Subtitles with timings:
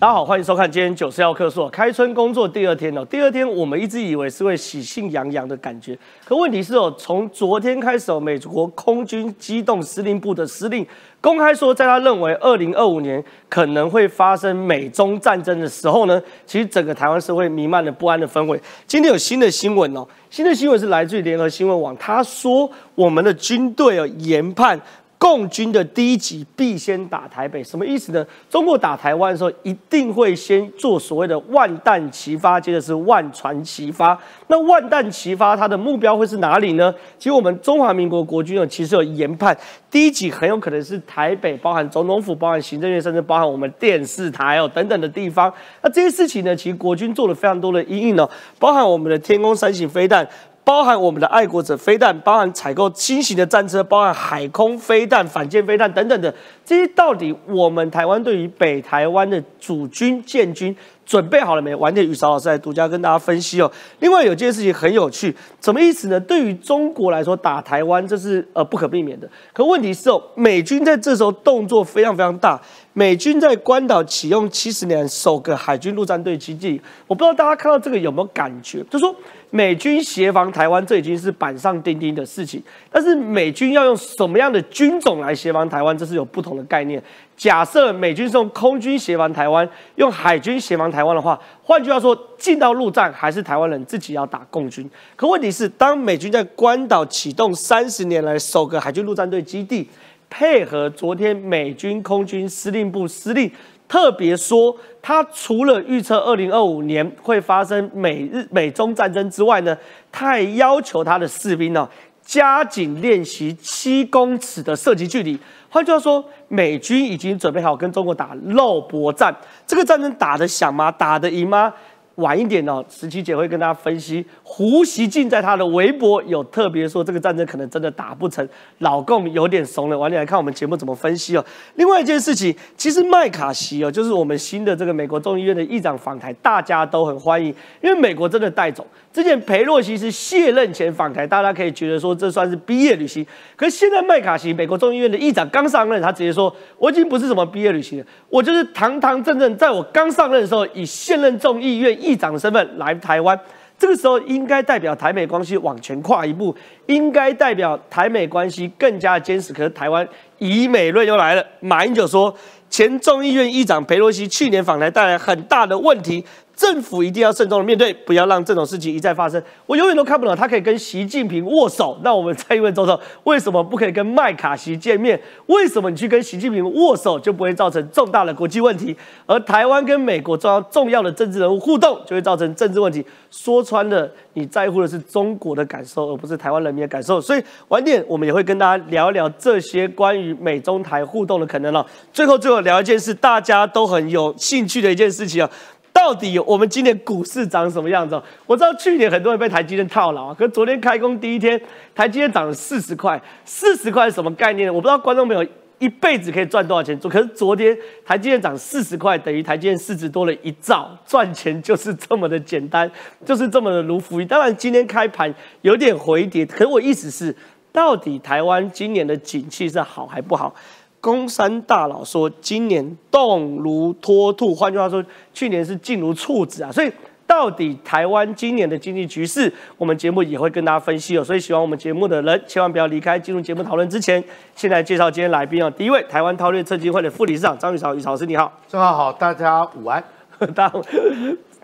[0.00, 3.04] 大家好，欢迎收看今天九四要客数开春工作第二天哦。
[3.04, 10.86] 第二天我们一直以为是会喜庆洋洋的感觉，可问题是哦，从昨天开始哦，美国空军机动司令部的司令
[11.20, 18.58] 公开说，在他认为二零二五年可能会发生美中战争的时候呢，其实整个台湾社会弥漫了不安的氛围。
[18.86, 24.80] 今天有新的新闻哦，新的新闻是来自于联合新闻网，他说我们的军队哦研判。
[25.20, 28.26] 共军的第一击必先打台北，什么意思呢？
[28.48, 34.18] 中国打台湾的时候，一定会先做所谓的万弹齐发，接着是万船齐发。
[34.46, 36.92] 那万弹齐发，它的目标会是哪里呢？
[37.18, 39.54] 其实我们中华民国国军呢，其实有研判，
[39.90, 45.52] 第一击很有可能是台北，包含总统府，包含行政院，甚至包含我们电视台哦等等的地方。
[45.82, 48.26] 那这些事情呢，其实国军做了非常多的阴影哦，
[48.58, 50.26] 包含我们的天宫三型飞弹。
[50.70, 56.32] 包含我们的爱国者飞弹，包含采购新型的战车，包含海空飞弹、反舰飞弹等等的，
[56.64, 61.74] 这些到底我们台湾对于北台湾的主军建军准备好了没？
[61.74, 63.68] 晚点宇韶老师来独家跟大家分析哦。
[63.98, 66.20] 另外有件事情很有趣，什么意思呢？
[66.20, 69.28] 对于中国来说，打台湾这是呃不可避免的。
[69.52, 72.60] 可问题是哦，美军在这时候动作非常非常大。
[72.92, 78.82] 美军在关岛启用七十年首个海军陆战队基地，我不知道大家看到这个有没有感觉？
[78.90, 79.14] 就说
[79.50, 82.60] 美军协防台湾，这已经是板上钉钉的事情。
[82.90, 87.00] 但是美军要用什么样的军种来协防台湾，这是有不同的概念。
[87.36, 94.88] 假设美军是用空军协防台湾，用海军协防台湾的话，换句话说，进到陆战还是台湾人自己要打共军。
[95.14, 99.88] 可问题是，当美军在关岛启动三十年来首个海军陆战队基地。
[100.30, 103.50] 配合昨天美军空军司令部司令
[103.88, 109.76] 特别说，他除了预测二零二五年会发生美日美中战争之外呢，
[110.12, 111.88] 他还要求他的士兵呢
[112.22, 115.36] 加紧练习七公尺的射击距离。
[115.68, 119.34] 换句话说，美军已经准备好跟中国打肉搏战。
[119.66, 120.92] 这个战争打得响吗？
[120.92, 121.74] 打得赢吗？
[122.16, 124.24] 晚一点哦，十七姐会跟大家分析。
[124.42, 128.46] 胡锡进在他的微博有特别说，这个战争可能真的打不成，
[128.78, 129.98] 老共有点怂了。
[129.98, 131.44] 晚点来看我们节目怎么分析哦。
[131.76, 138.86] 另外一件事情，其实麦卡锡哦，就是我们新的这个美国众议院的议长访台，大家都很欢迎，因为美国真的带走。
[139.12, 143.26] 之前裴洛西是卸任前访台，大家可以觉得说这算是毕业旅行。
[143.56, 153.38] 可是现在麦卡锡美国众议院的议长刚上任，他直接说，我已经不是什么毕业旅行了，我就是堂堂正正在我刚上任的时候，以现任众议院议长的身份来台湾。
[153.76, 156.54] 这个时候应该代表台美关系往前跨一步，
[156.84, 159.54] 应该代表台美关系更加坚实。
[159.54, 160.06] 可是台湾
[160.36, 162.32] 以美论又来了，马英九说，
[162.68, 166.22] 前众议院议长佩洛西去年访台带来很大的问题。
[166.60, 169.42] 政府一定要慎重的面对，不要让这种事情一再发生。
[169.64, 175.18] 我永远都看不懂，他可以跟习近平握手，那我们再问周总，为什么不可以跟麦卡锡见面？
[175.46, 178.94] 为什么你去跟习近平握手就不会造成重大的国际问题？
[179.24, 183.02] 而台湾跟美国重要重要的政治人物互动就会造成政治问题？
[183.30, 187.18] 说穿了，你在乎的是中国的感受，而不是台湾人民的感受。
[187.18, 191.86] 所以晚点我们也会跟大家聊一聊这些关于美中台互动的可能了。
[192.12, 195.50] 最后最后聊一件事，大家都很有兴趣的一件事情啊。
[195.92, 198.20] 到底我们今年股市长什么样子？
[198.46, 201.60] 我知道去年很多人被台积电套牢，可是昨天开工第一天，
[201.94, 204.72] 台积电涨了四十块，四十块是什么概念？
[204.72, 205.46] 我不知道观众朋友
[205.78, 212.90] 一辈子可以赚多少钱，可是昨天台积电涨四十块，等于台积电市值多了一兆，赚钱就是这么的简单，
[213.24, 214.26] 就是这么的如浮云。
[214.26, 217.34] 当然今天开盘有点回跌，可是我意思是，
[217.72, 220.54] 到底台湾今年的景气是好还不好？
[221.00, 225.02] 公山大佬说，今年动如脱兔，换句话说，
[225.32, 226.70] 去年是静如处子啊。
[226.70, 226.92] 所以，
[227.26, 231.24] 到底台湾今年的经济局势，我们节目也会跟大家分析哦。
[231.24, 233.18] 所以，喜欢我们节目的人，千万不要离开。
[233.18, 234.22] 进入节目讨论之前，
[234.54, 235.70] 现在介绍今天来宾哦。
[235.70, 240.04] 第一位，台湾韬略策金会的副理事长张宇潮，宇潮老师你好，正好好，大家午安，
[240.54, 240.82] 大家。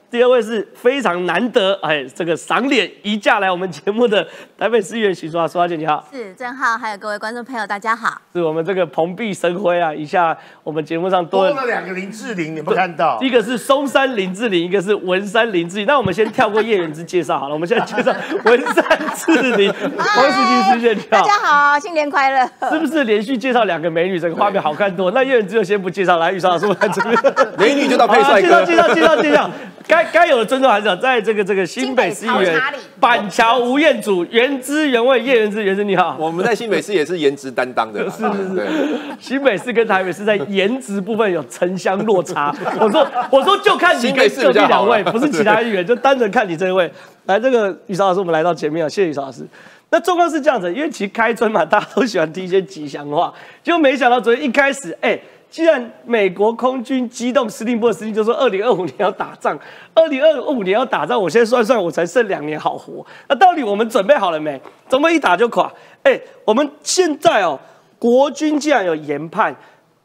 [0.08, 18.14] 第二位是非常难得，哎，这个赏脸一架来我们节目的 台北市议员许淑华，淑华姐你好，是郑浩，还有各位观众朋友大家好，是我们这个蓬荜生辉啊，一下我们节目上多了两个林志玲，你们看到，一个是松山林志玲，一个是文山林志玲，那我们先跳过叶元之介绍好了，我们现在介绍
[18.44, 18.84] 文山
[19.16, 25.10] 志玲， 黄世金师姐你好，大家好，新年快乐，是不是连续介绍两个美女，这个画面好看多？
[25.10, 27.16] 那叶元之就先不介绍，来玉山老师我来这边，
[27.58, 29.50] 美女就到配帅哥，介绍介绍介绍介绍。
[29.88, 32.60] 该该有的尊重还是要在这个这个新北市议员
[32.98, 38.88] 板桥吴彦祖原汁原味叶原汁原汁你好，我们在新北市也是颜值担当的， 是是是，
[39.20, 42.54] 新北市跟台北市在颜值部分有城乡落差。
[42.80, 46.90] 我说我说就看你跟隔壁两位，不是其他议员，就单纯看你这位。
[47.26, 49.46] 来，这个宇超老师，我们来到前面啊，谢谢宇超老师。
[49.90, 53.32] 那状况是这样子，因为其实开春嘛，大家都喜欢听一些吉祥话，
[53.62, 55.18] 就没想到昨天一开始，哎。
[55.56, 59.58] 既然美国空军机动司令部的司令就说二零二五年要打仗，
[59.94, 63.02] 二零二五年要打仗，我现在算算，我才剩两年好活。
[63.26, 64.60] 那到底我们准备好了没？
[64.86, 65.72] 怎么一打就垮？
[66.02, 67.58] 哎，我们现在哦，
[67.98, 69.56] 国军既然有研判，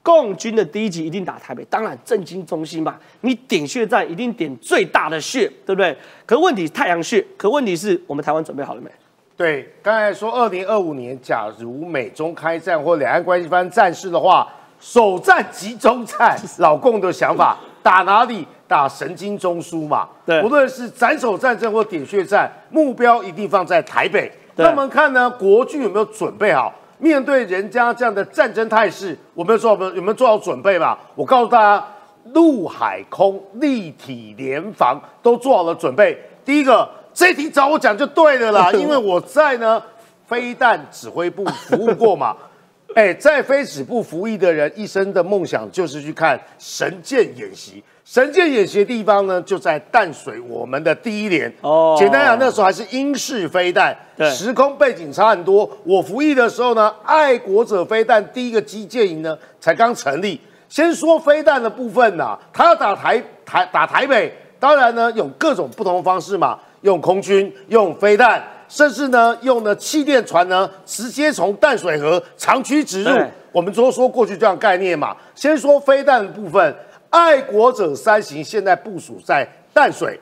[0.01, 2.97] 共军的第一集一定打台北，当然震惊中心嘛。
[3.19, 5.93] 你点穴战一定点最大的穴，对不对？
[6.25, 8.89] 可问题太阳穴，可问题是我们台湾准备好了没？
[9.35, 14.47] 对，刚才说二零二五年，假如美中开战或两岸关系发生战事的话，
[14.81, 18.45] 首战集中战，老共的想法 打哪里？
[18.67, 20.07] 打神经中枢嘛。
[20.25, 24.31] 对无论是斩首战争或点穴战，目标一定放在台北。
[24.55, 29.17] 那我们看呢，国军有没有准备好面对人家这样的战争态势？
[29.33, 30.97] 我们有做好有没有做好准备嘛？
[31.15, 31.85] 我告诉大家，
[32.33, 36.17] 陆海空立体联防都做好了准备。
[36.45, 39.81] 第一个，这题找我讲就对了啦， 因为我在呢
[40.27, 42.35] 飞弹指挥部服务过嘛。
[42.95, 47.83] 哎，在飞指部服役的人一生的梦想就是去看神剑演习。
[48.03, 51.47] 神剑演习的地方呢，就在淡水，我们的第一连。
[51.61, 55.69] 哦哦，简单讲，那时候还是英式飞弹，对时空背景差很多。
[55.85, 60.39] 我服役的时候呢，爱国者飞弹第一个基建营呢才刚成立。
[60.67, 73.11] 先说飞弹的部分呐、他要打台台打台北，当然呢有各种不同的方式嘛，用空军，用飞弹，甚至呢用呢气垫船呢直接从淡水河长驱直入。
[73.51, 75.13] 我们都说过去这样概念嘛。
[75.35, 76.73] 先说飞弹的部分，
[77.09, 80.17] 爱国者三型现在部署在淡水，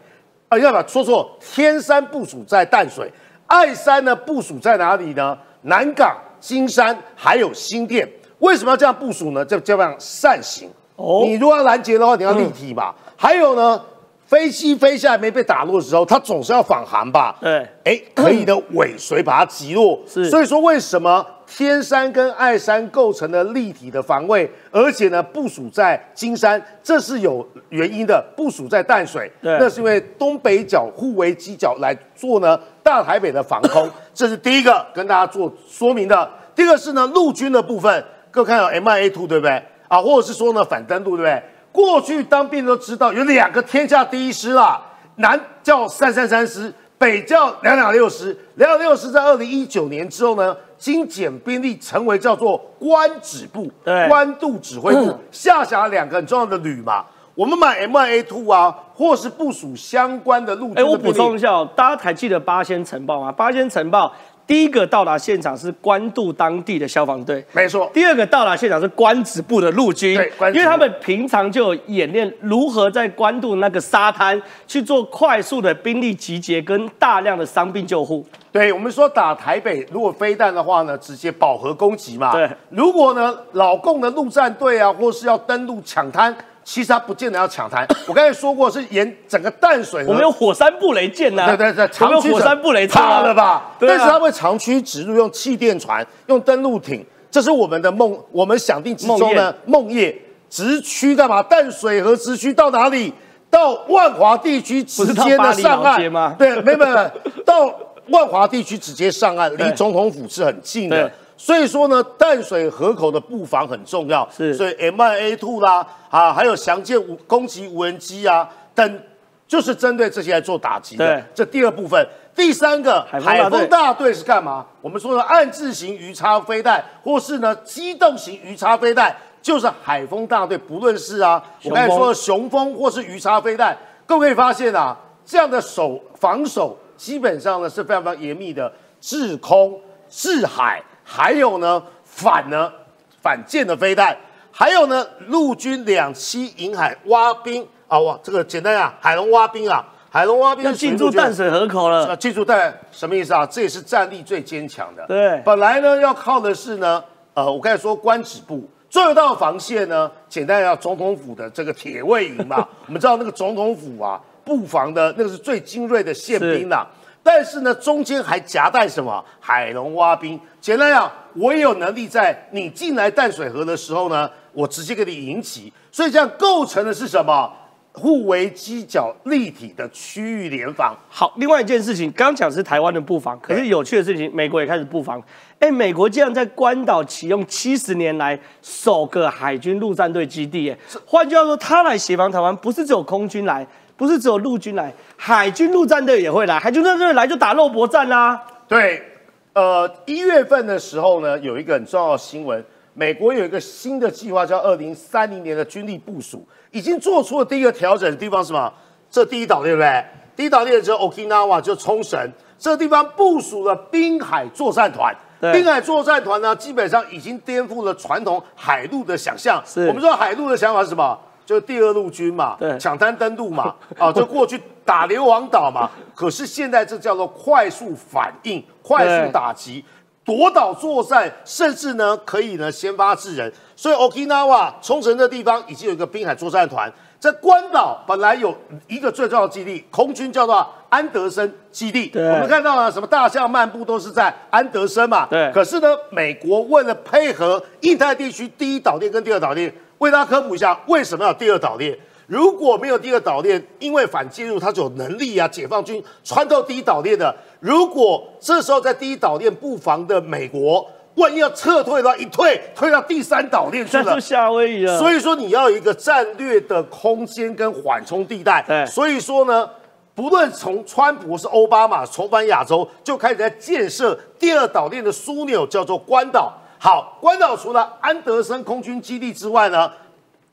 [0.47, 3.11] 啊，要不说错，天山部署在淡水，
[3.45, 5.37] 爱山呢部署在哪里呢？
[5.61, 8.09] 南港、金山还有新店。
[8.39, 9.45] 为什么要这样部署呢？
[9.45, 10.67] 这叫这样扇形。
[10.95, 12.95] 哦你如果要拦截的话，你要立体嘛。
[13.15, 13.79] 还有呢，
[14.29, 17.35] 飞机飞下来没被打落的时候，它总是要返航吧？
[17.41, 19.99] 对，哎，可以的尾随把它击落。
[20.05, 28.23] 是所以说为什么天山跟爱山构成了立体的防卫，而且呢部署在金山，这是有原因的。
[28.37, 36.29] 部署在淡水，对那是因为东北角互为犄角来做呢大台北的防空，这是第一个跟大家做说明的。
[36.53, 39.59] 第二个是呢陆军的部分，各位看到 MIA two 对不对？
[39.87, 41.41] 啊，或者是说呢反登陆对不对？
[41.71, 44.81] 过去当兵都知道有两个天下第一师啦，
[45.17, 48.37] 南叫三三三师，北叫两两六师。
[48.55, 57.05] 两两六师在二零一九年之后呢，精简兵力，成为叫做官指部、对官渡指挥部，下辖两个很重要的旅嘛。
[57.35, 61.13] 我们买 MIA two 啊，或是部署相关的陆军哎，我补。
[61.13, 63.31] 充一下哦，大家还记得八仙城报吗？
[63.31, 64.13] 八仙城报
[64.49, 78.25] 第一个到达现场是关渡当地的消防队，没错，第二个到达现场是关子部的陆军，对关因为他们平常就有演练如何在关渡那个沙滩去做快速的兵力集结跟大量的伤病救护。
[78.51, 82.31] 对我们说打台北，如果飞弹的话呢，直接饱和攻击嘛。
[82.31, 86.35] 对，如果呢老共的陆战队啊，或是要登陆抢滩，
[86.71, 87.83] 其实他不见得要抢滩。
[88.05, 93.71] 我刚才说过，是沿整个淡水河我们有火山布雷舰呐、对对对，长驱火山布雷车啊怕了吧？
[93.79, 100.15] 对啊但是他会长驱直入，用气垫船，用登陆艇，这是我们的梦，我们想定之中的梦魇
[100.47, 101.41] 直驱干嘛？
[101.41, 103.11] 淡水河直驱到哪里？
[103.49, 107.11] 到万华地区直接的上岸吗对，没有没有，没
[107.43, 107.67] 到
[108.09, 111.11] 万华地区直接上岸，离对总统府是很近的对。
[111.39, 114.27] 所以说呢，淡水河口的布防很重要。
[114.29, 119.01] 是所以 MIA two 啦，啊，还有详见无攻击无人机啊等，
[119.47, 121.23] 就是针对这些来做打击的对。
[121.33, 122.05] 这第二部分，
[122.35, 124.65] 第三个海风大队海风大队是干嘛？
[124.81, 130.57] 我们说的暗字型鱼叉飞弹，或是呢机动型鱼叉飞弹，就是海风大队。
[130.57, 134.93] 不论是啊，我刚才说的雄风或是鱼叉飞弹，各位可以发现啊，
[135.25, 138.69] 这样的守防守基本上呢是非常非常严密的，
[138.99, 139.79] 制空、
[140.09, 142.71] 制海，还有呢反呢
[143.19, 144.15] 反舰的飞弹，
[144.51, 152.15] 还有呢陆军两栖银海挖兵啊，哇，这个简单啊，海龙挖兵啊，海龙挖兵要进驻淡水河口啊，了。
[152.15, 153.43] 进驻在什么意思啊？
[153.47, 155.03] 这也是战力最坚强的。
[155.07, 162.67] 对本来呢要靠的是呢，呃，我刚才说官指部，最后一道防线呢，简单要总统府的这个铁卫营嘛。
[162.85, 166.87] 我们知道那个总统府啊，布防的那个是最精锐的宪兵啦。
[167.21, 170.39] 但是呢，中间还夹带什么海龙挖冰？
[170.59, 175.71] 简单讲，我也有能力在你进来淡水河的时候呢，我直接给你引起。
[175.91, 177.51] 所以这样构成的是什么？
[177.91, 180.95] 互为犄角立体的区域联防。
[181.09, 185.21] 好，另外一件事情，刚刚讲是台湾的布防，可是有趣的事情，美国也开始布防。
[185.57, 193.67] 哎，美国竟然在关岛启用七十年来首个海军陆战队基地，哎，换句话说，他来协防台湾，不是只有空军来，
[193.99, 199.03] 不是只有陆军来，海军陆战队也会来，海军陆战队来就打肉搏战啦、对，
[199.51, 202.63] 呃，一月份的时候呢，有一个很重要的新闻，
[202.93, 208.73] 美国有一个新的计划，叫二零三零年的军力部署，已经做出了第一个调整的地方是什么？
[209.11, 210.05] 这第一岛链对不对？
[210.37, 212.17] 第一岛链只有 Okinawa 就冲绳，
[212.57, 215.13] 这个地方部署了滨海作战团。
[215.41, 219.61] 对滨海作战团呢，基本上已经颠覆了传统海陆的想象。
[219.65, 221.19] 是我们知道海陆的想法是什么？
[221.49, 225.89] 就第二陆军嘛，对抢滩登陆嘛， 啊，就过去打硫磺岛嘛。
[226.13, 229.83] 可是现在这叫做快速反应、快速打击、
[230.23, 233.51] 夺岛作战，甚至呢可以呢先发制人。
[233.75, 236.91] 所以 Okinawa 冲绳这地方已经有一个滨海作战团。
[237.19, 238.55] 在关岛本来有
[238.87, 242.07] 一个最重要的基地，空军叫做安德森基地。
[242.09, 245.25] 对我们看到了什么大象漫步都是在安德森嘛。
[245.25, 251.97] 对可是呢，美国为了配合印太地区第一岛链跟第二岛链，为大家科普一下为什么要第二岛链。
[252.27, 257.35] 如果没有第二岛链，因为反介入它就有能力啊，解放军穿透第一岛链的。
[257.59, 264.99] 如果这时候在第一岛链布防的美国，万一要撤退的话，一退退到第三岛链去了夏威夷了。
[264.99, 268.63] 所以说你要有一个战略的空间跟缓冲地带。
[268.67, 269.67] 对所以说呢，
[270.13, 276.53] 不论从川普是奥巴马重返亚洲，就开始在建设第二岛链的枢纽，叫做关岛。
[276.81, 279.91] 好，关岛除了安德森空军基地之外呢，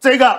[0.01, 0.37] 这个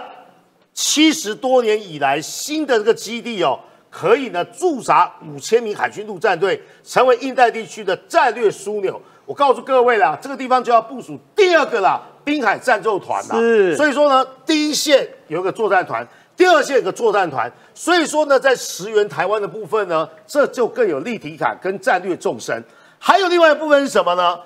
[0.74, 3.58] 七十多年以来新的这个基地哦，
[3.90, 9.02] 可以呢驻扎五千名海军陆战队，成为印太地区的战略枢纽。
[9.26, 13.36] 我告诉各位啦，这个地方就要部署第二个啦，滨海战斗团啦。
[13.38, 17.50] 是所以说呢，第一线有一个作战团，第二线有个作战团。
[17.74, 22.62] 所以说呢，在驰援台湾的部分呢，这就更有立体感跟战略纵深。
[23.00, 24.38] 还有另外一部分是什么呢？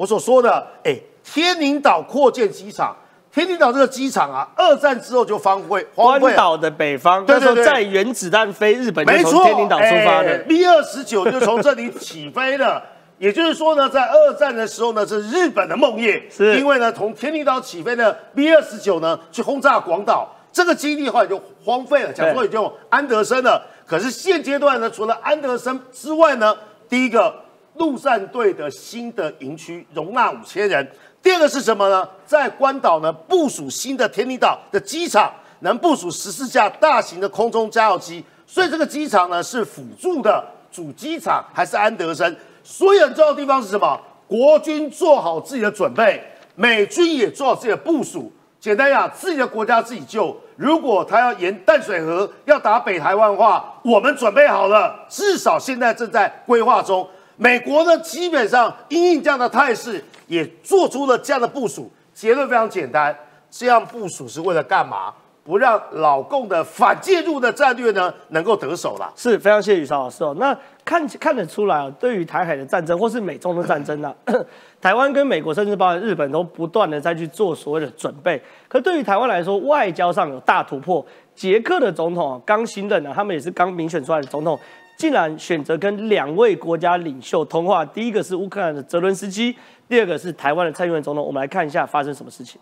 [0.00, 2.96] 我所说的，哎，天宁岛扩建机场，
[3.30, 6.20] 天宁岛这个机场啊，二战之后就荒废，荒废。
[6.20, 10.38] 关岛的北方，对对对那时候在原子弹飞日本，没错天宁岛出发的。
[10.48, 12.82] B 二十九就从这里起飞了。
[13.20, 23.62] 也就是说呢，在二战的时候呢，是日本的梦魇，是因为呢，从天宁岛起飞的 B 二十九呢，去轰炸广岛，这个基地后来就荒废了，讲说已经安德森了。
[23.86, 26.56] 可是现阶段呢，除了安德森之外呢，
[26.88, 27.34] 第一个
[27.74, 30.90] 陆战队的新的营区容纳五千人，
[31.22, 32.08] 第二个是什么呢？
[32.26, 42.36] 在关岛呢部署新的天宁岛的机场，能部署十四架大型的空中加油机，所以这个机场呢是辅助的主机场，还是安德森？
[42.62, 43.98] 所以很重要的地方是什么？
[44.26, 46.22] 国军做好自己的准备，
[46.54, 48.32] 美军也做好自己的部署。
[48.60, 50.36] 简单讲，自己的国家自己救。
[50.56, 57.08] 如果他要沿淡水河要打北台湾的话，我们准备好了，至少现在正在规划中。
[57.42, 61.90] 美国呢，基本上因应这样的态势，也做出了这样的部署。
[62.12, 63.16] 结论非常简单，
[63.50, 65.10] 这样部署是为了干嘛？
[65.42, 69.10] 不让老共的反介入的战略呢能够得手了。
[69.16, 70.36] 是非常谢谢宇超老师哦。
[70.38, 74.34] 那看看得出来哦，对于台海的战争或是美中的战争呢、啊，
[74.82, 78.40] 台湾跟美国甚至包括日本都不断的在去做所谓的准备。
[78.68, 81.04] 可对于台湾来说，外交上有大突破。
[81.34, 84.60] 捷克的总统啊刚新任啊，他们也是刚民选出来的总统，
[85.00, 87.82] 竟然选择跟两位国家领袖通话。
[87.82, 89.56] 第一个是乌克兰的泽伦斯基，
[89.88, 91.24] 第二个是台湾的蔡英文总统。
[91.24, 92.60] 我们来看一下发生什么事情。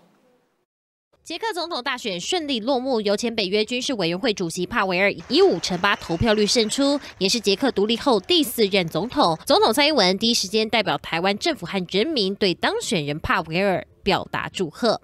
[1.24, 9.36] 捷克总统大选顺利落幕，由前北约军事委员会主席帕维尔以五成八投票率胜出，也是捷克独立后第四任总统。
[9.44, 15.00] 总统蔡英文第一时间代表台湾政府和人民对当选人帕维尔表达祝贺。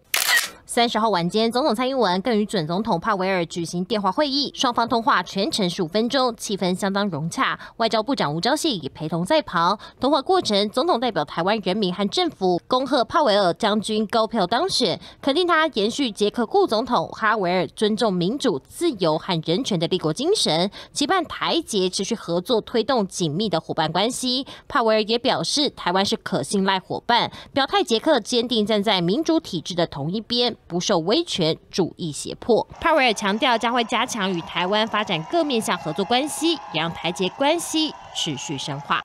[0.75, 7.57] 三十号晚间，总统蔡英文更与准总统帕维尔举行电话会议，双方通话全程十五分钟，气氛相当融洽。
[7.77, 9.79] 外交部长吴钊燮也陪同在旁。
[10.01, 24.45] 通话过程，总统代表台湾人民和政府恭贺帕维尔将军高票当选，肯定他延续捷克顾总统哈维尔尊重民主、自由和人权的立国精神，期盼台捷持续合作，推动紧密的伙伴关系。
[24.67, 30.57] 帕维尔也表示，台湾是可信赖伙伴，表态捷克坚定站在民主体制的同一边。
[30.67, 32.67] 不受威权主义胁迫。
[32.81, 39.03] 帕维尔强调将会加强与台湾发展各面向合作关系，也让台捷关系持续深化。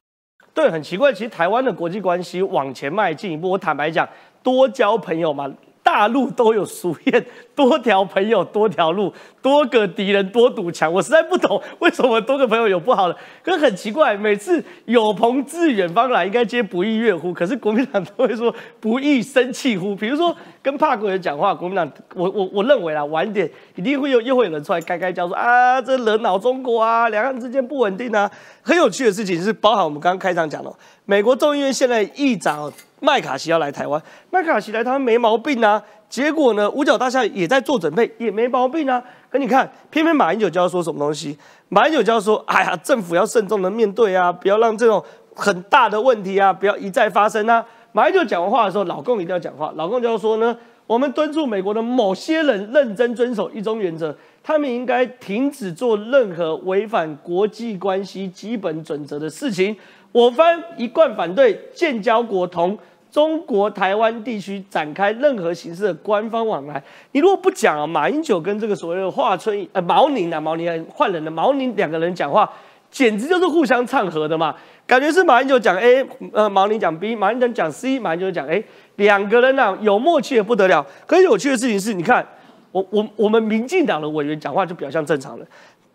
[0.54, 4.08] 对，很奇怪，其实台湾的国际关系往前迈进一步，我坦白讲，
[4.44, 5.50] 多交朋友嘛。
[5.82, 7.24] 大陆都有俗谚，
[7.56, 10.92] 多条朋友多条路，多个敌人多堵墙。
[10.92, 19.96] 我实在不懂为什么多个朋友有不好的，可是很奇怪，每次有朋自远方来，应该接不亦乐乎，可是国民党都会说不亦生气乎。
[19.96, 28.30] 比如说跟帕国人讲话，国民党我我我认为啦，晚点一定会有又会有人出来开开叫说啊，这惹恼中国啊，两岸之间不稳定啊。
[28.62, 30.72] 很有趣的事情是，包含我们刚刚开场讲的，
[31.06, 32.72] 美国众议院现在议长。
[33.02, 35.82] 麦卡锡要来台湾，麦卡锡来台湾没毛病啊。
[36.10, 39.02] 结果呢，五角大厦也在做准备，也没毛病啊。
[39.30, 41.38] 可你看，偏偏马英九就要说什么东西？
[41.70, 45.04] 马英九就要说：“哎呀，政府要慎重的面对啊，不要让这种
[45.36, 47.64] 很大的问题啊，不要一再发生啊。”
[47.94, 59.76] 马英九讲完话的时候，老共一定要讲话，老共就要说呢，我们敦促美国的某些人认真遵守一中原则，他们应该停止做任何违反国际关系基本准则的事情。
[60.12, 62.78] 我方一贯反对建交国同
[63.12, 66.82] 中国台湾地区展开任何形式的官方往来。
[67.12, 72.52] 你如果不讲啊，马英九跟这个所谓的华春呃毛宁啊，毛宁换人了，毛宁两个人讲话，
[72.92, 74.56] 简直就是互相唱和的嘛。
[74.86, 78.64] 感觉是马英九讲 A，呃，毛宁讲 B，马英九讲 C，马英九讲 A，
[78.96, 80.86] 两个人呢、有默契的不得了。
[81.06, 82.28] 可是有趣的事情是，你看
[82.72, 85.46] 我我我们民进党的委员讲话就比较像正常了。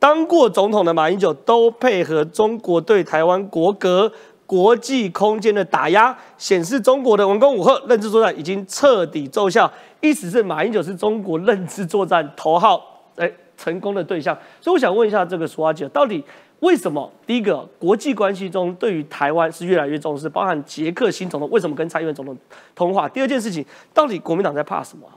[0.05, 4.13] 当过总统的马英九都配合中国对台湾国格、
[4.45, 9.73] 国际空间的打压，显示中国的文攻武赫认知作战已经彻底奏效。
[10.03, 12.85] 意思是马英九是中国认知作战头号
[13.17, 14.37] 哎成功的对象。
[14.61, 16.23] 所以我想问一下这个苏阿姐，到底
[16.61, 22.37] 为什么第一个国际关系中对于台湾是越来越重视，包含捷克新总统为什么跟蔡英文总统
[22.75, 23.09] 通话？
[23.09, 25.09] 第二件事情，到底国民党在怕什么？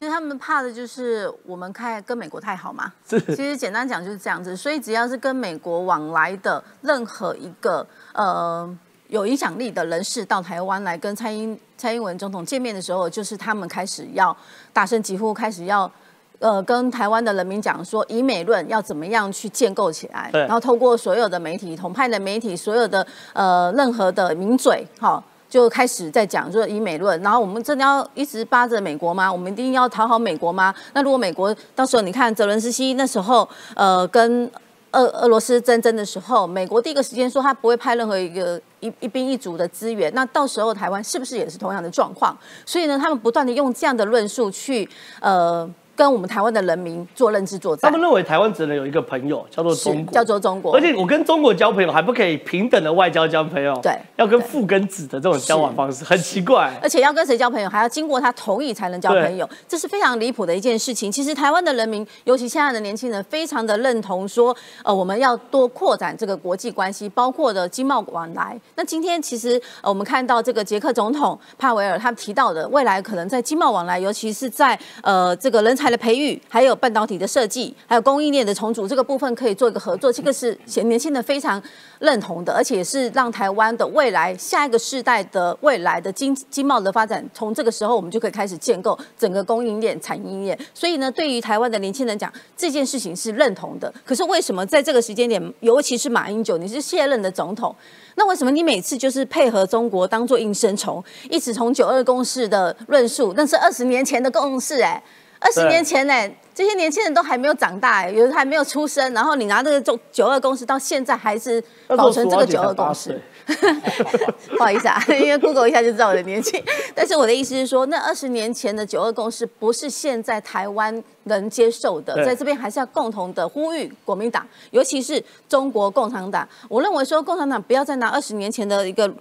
[0.00, 2.90] 其实他们怕的就是我们开跟美国太好嘛。
[3.06, 8.66] 是其实简单讲就是这样子，所以只要是跟美国往来的任何一个呃
[9.08, 14.34] 有影响力的人士到台湾来跟蔡英蔡英文总统见面的时候，就是他们开始要
[14.72, 15.90] 大声疾呼，开始要。
[16.38, 29.30] 呃，跟台湾的人民讲说，以美论要怎么样去建构起来，然后透过所有的媒体、统派的媒体、所有的呃任何的名嘴，好，就开始在讲说以美论，然后我们真的要一直扒着美国吗？
[29.30, 30.72] 我们一定要讨好美国吗？
[30.94, 34.48] 那如果美国到时候你看泽伦斯基那时候呃跟
[34.92, 42.36] 俄俄罗斯争争的时候，美国第一个时间说他不会派任何一个一一兵一卒的资源，那到时候台湾是不是也是同样的状况？
[42.64, 44.88] 所以呢，他们不断的用这样的论述去
[45.20, 45.68] 呃
[46.00, 56.72] 跟我们台湾的人民做认知作战他们，认为台湾只能有一个朋友，叫做中国，叫做中国，而且我跟中国交朋友还不可以平等的外交交朋友，对要跟父跟子的这种交往方式，很奇怪。
[56.80, 61.12] 而且要跟谁交朋友，还要经过他同意才能交朋友，这是非常离谱的一件事情。
[61.12, 68.58] 其实台湾的人民，尤其现在的年轻人，非常的认同说，呃，我们要多扩展这个国际关系，包括的经贸往来。
[68.74, 80.12] 那今天其实呃，我们看到这个捷克总统帕维尔他提到的，未来可能在经贸往来，尤其是在呃这个人才的培育，还有半导体的设计，还有供应链的重组这个部分，可以做一个合作。
[80.12, 81.62] 这个是年轻人非常
[81.98, 90.58] 认同的，而且是让台湾的未来下一个世代的未来的经经贸的发展，从这个时候我们就可以开始建构整个供应链、产业链。
[90.72, 93.92] 所以呢，对于台湾的年轻人讲，这件事情是认同的。
[94.04, 97.74] 可是为什么在这个时间点，尤其是马英九，你是卸任的总统？
[98.16, 105.02] 那为什么你每次就是配合中国当做应声虫，一直从九二共识的论述，那是二十年前的共识哎、
[105.40, 106.14] 二十年前呢、
[106.60, 113.18] 这些年轻人都还没有长大、哎，有的还没有出生，然后你拿这个九九二共识到现在还是保存这个九二共识。
[114.56, 116.62] 不好意思啊，因为 Google 一下就知道我的年纪。
[116.94, 126.46] 但是我的意思是说，那二十年前的九二共识不是现在台湾能接受的，在这边还是要共同的呼吁国民党，尤其是中国共产党。
[126.68, 129.12] 我认为说，共产党不要再拿二十年前的一个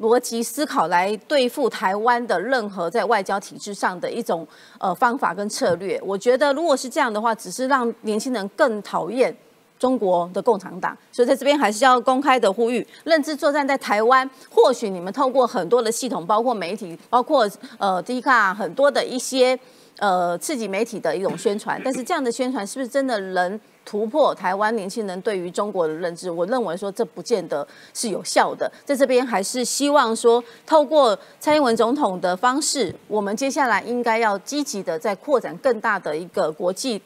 [0.00, 6.00] 逻辑思考来对付台湾的任何在外交体制上的一种呃方法跟策略。
[6.04, 9.36] 我觉得如果是这样的话，只是让年轻人更讨厌。
[9.78, 17.46] 中国的共产党，所以在这边还是要公开的呼吁，认知作战在台湾，或许你们透过很多的系统，包括媒体，包括
[17.76, 19.54] 呃 D 卡很多的一些
[19.98, 26.30] 呃刺激媒体的一种宣传，但是这样的宣传是不是真的能突破台湾年轻人对于中国的认知？
[26.30, 37.00] 我认为说这不见得是有效的，在这边还是希望说，透过蔡英文总统的方式，我们接下来应该要积极的在扩展更大的一个国际。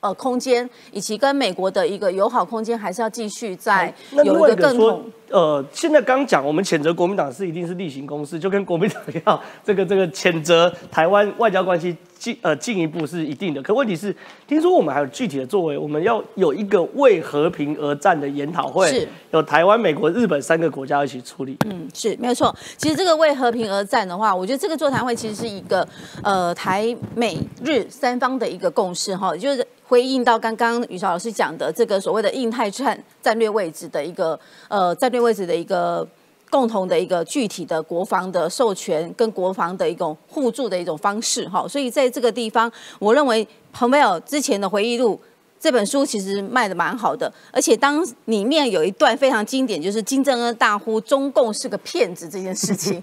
[0.00, 3.90] 呃，空间以及跟美国的一个友好空间，还是要继续在
[4.22, 13.62] 有一个更同。，呃，现在刚讲我们谴责国民党是一定是例行公事，就跟国民党一样，这个这个谴责台湾外交关系进呃进一步是一定的。
[13.62, 14.14] 可问题是，
[14.46, 21.56] 听说我们还有具体的作为，我们要有一个为和平而战的研讨会，是有台湾、美国、日本三个国家一起处理。
[21.66, 22.54] 嗯，是没有错。
[22.76, 25.86] 其实这个为和平而战的话，我觉得这个座谈会其实是一个
[26.22, 36.06] 呃台美日三方的一个共识哈，就是回应到刚刚宇潮老师讲的这个所谓的印太战战略位置的一个呃战位置的一个。
[36.50, 45.20] 共同的一个具体的国防的授权跟国防的一种互助的一种方式哈，所以在这个地方，我认为彭佩尔之前的回忆录
[45.58, 53.02] 这本书其实卖的蛮好的，而且当里面有一段非常经典，就是金正恩大呼中共是个骗子这件事情。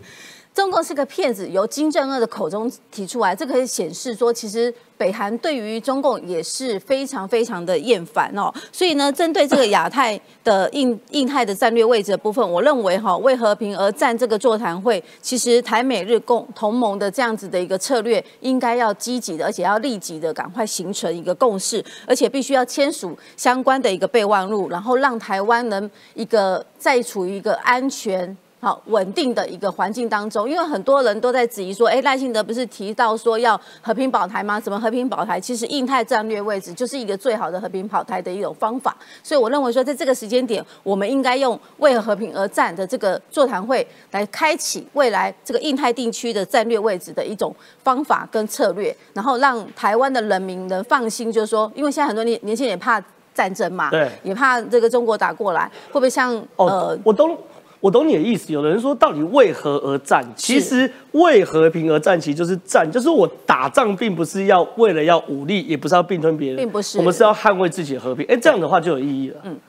[0.53, 8.53] 中共是个骗子，由金正恩的口中提出来，这可以显示说，其实北韩对于中共也是非常非常的厌烦哦。
[8.69, 28.37] 所以呢，针对这个亚太的印 印太的战略位置的部分，我认为哈，为和平而战这个座谈会，其实台美日共同盟的这样子的一个策略，应该要积极的，而且要立即的赶快形成一个共识，而且必须要签署相关的一个备忘录，然后让台湾能一个再处于一个安全。
[28.61, 34.59] 好稳定的一个环境当中，因为很多人都在质疑说，哎，赖幸德不是提到说要和平保台吗？
[34.59, 35.39] 怎么和平保台？
[35.39, 38.95] 其实印太战略位置就是一个最好的和平保台的一种方法。
[39.23, 57.35] 所以我认为说，在这个时间点，我们应该用为和平而战的这个座谈会来开启未来这个印太地区的战略位置的一种方法跟策略，然后让台湾的人民能放心，就是说，因为现在很多年年轻人也怕战争嘛，对，也怕这个中国打过来，会不会像呃，我都。
[57.81, 58.53] 我懂你的意思。
[58.53, 60.25] 有的人说，到底为何而战？
[60.35, 68.25] 其实为和平而战，其实就是战，就是我打仗，并不是要为了要武力，也不是要并吞别人，并不是，我们是要捍卫自己的和平。
[68.27, 69.41] 哎，这样的话就有意义了。
[69.43, 69.59] 嗯，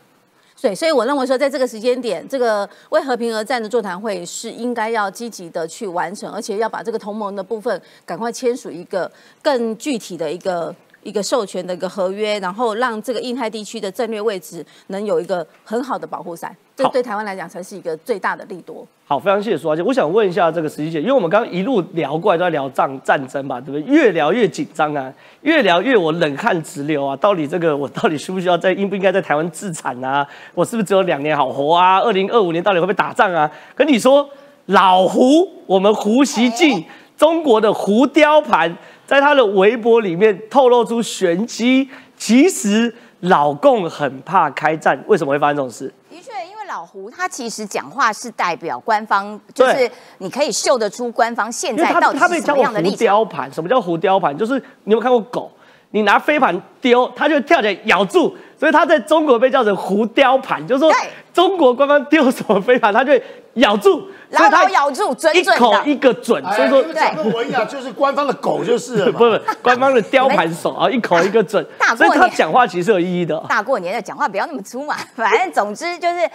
[0.60, 9.10] 对，所以我认为说，在这个时间点，这个为和平而战的座谈会是应该要积极的去完成，而且要把这个同盟的部分赶快签署一个
[9.42, 10.74] 更具体的一个。
[11.02, 18.86] 一个授权的一个合约，然后让这个印太地区的战略位置能有一个很好的保护伞，这对台湾来讲才是一个最大的利多。
[19.04, 19.82] 好，非常谢谢苏小姐。
[19.82, 23.82] 我想问一下这个实际姐，因为我们刚刚一路聊过来都在聊战战争嘛，对不对？
[23.82, 25.12] 越聊越紧张啊，
[25.42, 27.14] 越聊越我冷汗直流啊。
[27.16, 30.26] 到底这个我到底需不需要在应不应该在台湾自产啊？
[30.54, 32.00] 我是不是只有两年好活啊？
[32.00, 33.50] 二零二五年到底会不会打仗啊？
[33.74, 34.26] 跟你说，
[34.66, 36.82] 老胡，我们胡锡进，
[37.16, 38.74] 中国的胡雕盘。
[39.12, 45.92] 在他的微博里面透露出玄机，其实老共很怕开战，为什么会发生这种事？
[46.08, 54.34] 的确，因为老胡他其实讲话是代表官方，就是你可以嗅得出官方现在到底是什么样的立胡雕盘，什么叫胡雕盘？
[54.34, 55.52] 就是你有看过狗，
[55.90, 60.90] 你拿飞盘丢，它就跳起来咬住，所以它在中国被叫成胡雕盘，就是说
[61.32, 63.12] 中国官方丢什么飞盘，他就
[63.54, 64.08] 咬住。
[64.30, 66.42] 牢牢咬住，准准，一口一个准。
[66.54, 71.66] 所以说，讲个文雅，就是官方的狗就是了， 不是官方的雕盘手啊，一口一个准。
[71.96, 73.38] 所以他讲话其实有意义的。
[73.48, 76.28] 大过年的讲话不要那么粗嘛，反正总之就是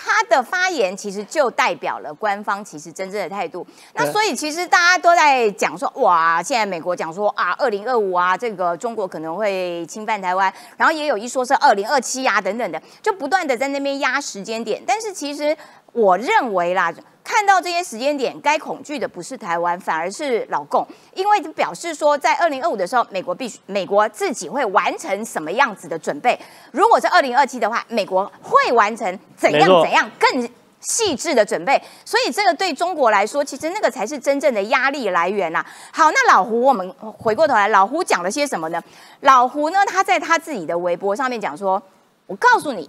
[0.00, 3.66] 他的发言其实就代表了官方其实真正的态度。
[3.94, 14.82] 那所以其实大家都在讲说，哇，现在美国讲说啊，二零二五啊，这个中国可能会侵犯台湾，然后也有一说是二零二七啊等等的，就不断的在那边压时间点。
[14.86, 15.56] 但是其实
[15.92, 16.92] 我认为啦。
[17.28, 26.34] 看到这些时间点，该恐惧的不是台湾，反而是老共，因为表示说，在二零二五的时候，美国必须美国自己会完成什么样子的准备；
[26.72, 30.48] 如果是二零二七的话，美国会完成怎样怎样更
[30.80, 31.78] 细致的准备。
[32.02, 35.62] 所以，这个对中国来说，其实那个才是真正的压力来源呐。
[35.92, 38.82] 好，那老胡，我们回过头来，老胡讲了些什么呢？
[39.20, 41.82] 老胡呢，他在他自己的微博上面讲说
[42.26, 42.88] ：“我告诉你。”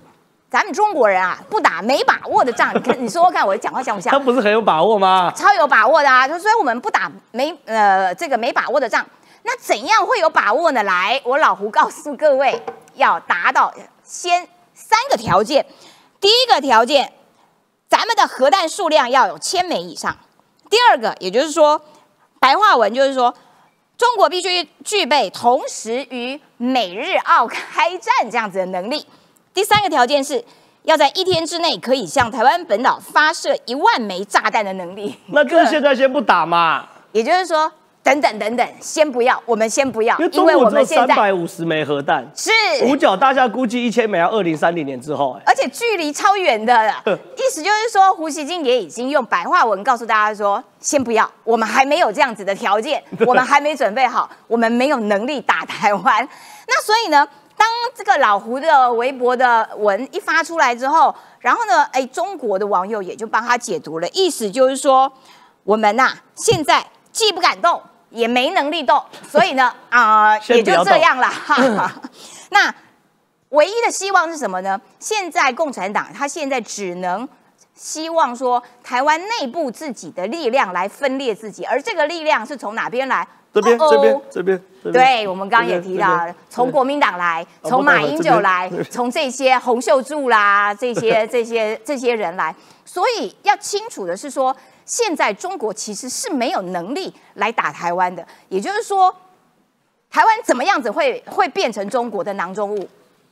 [0.49, 2.73] 咱们中国人啊，不打没把握的仗。
[2.73, 4.11] 你看， 你说说看，我讲话像不像？
[4.11, 5.31] 他不是很有把握吗？
[5.35, 6.27] 超有把握的啊！
[6.27, 9.05] 所以我们不打没呃这个没把握的仗。
[9.43, 10.81] 那怎样会有把握呢？
[10.83, 12.59] 来，我老胡告诉各位，
[12.95, 13.71] 要达到
[14.03, 15.65] 先三个条件。
[16.19, 17.13] 第一个条件，
[17.87, 20.17] 咱们的核弹数量要有千枚以上。
[20.69, 21.79] 第二个，也就是说，
[22.39, 23.33] 白话文就是说，
[23.97, 29.07] 中国必须具备同时与美日澳开战这样子的能力。
[29.59, 30.41] 第三个条件是
[30.83, 35.13] 要在一天之内可以向台湾本岛发射一万枚炸弹的能力。
[35.33, 36.87] 那就是现在先不打嘛？
[37.11, 37.69] 也就是说，
[38.01, 42.49] 等等等等，先不要，我们先不要，因为我们三百五十枚核弹，是
[42.85, 46.73] 五角大厦估计一千枚要二零三零年之后，而且距离超远的。
[47.35, 56.25] 意思就是说，胡锡进也已经用白话文告诉大家说，先不要，我们还没有这样子的条件，我们还没准备好，我们没有能力打台湾。
[56.65, 57.27] 那所以呢？
[57.59, 65.11] 当这个老胡的微博的文一发出来之后，然后呢，哎，中国的网友也就帮他解读了，意思就是说，
[65.65, 71.27] 我们呐现在既不敢动，也没能力动，所以呢， 啊，也就这样了。
[71.27, 72.01] 哈。
[72.51, 72.73] 那
[73.49, 74.79] 唯一的希望是什么呢？
[74.99, 77.27] 现在共产党他现在只能
[77.75, 83.27] 希望说，台湾内部自己的力量来分裂自己，而这个力量是从哪边来？
[83.53, 84.61] 这边，这边，这边。
[84.93, 92.55] 对，我们刚刚也提到，从国民党来，从马英九来，从这些洪秀柱啦， 这些、这些、这些人来。
[92.85, 98.25] 所以要清楚的是说，现在中国其实是没有能力来打台湾的。
[98.47, 99.13] 也就是说，
[100.09, 102.87] 台湾怎么样子会会变成中国的囊中物，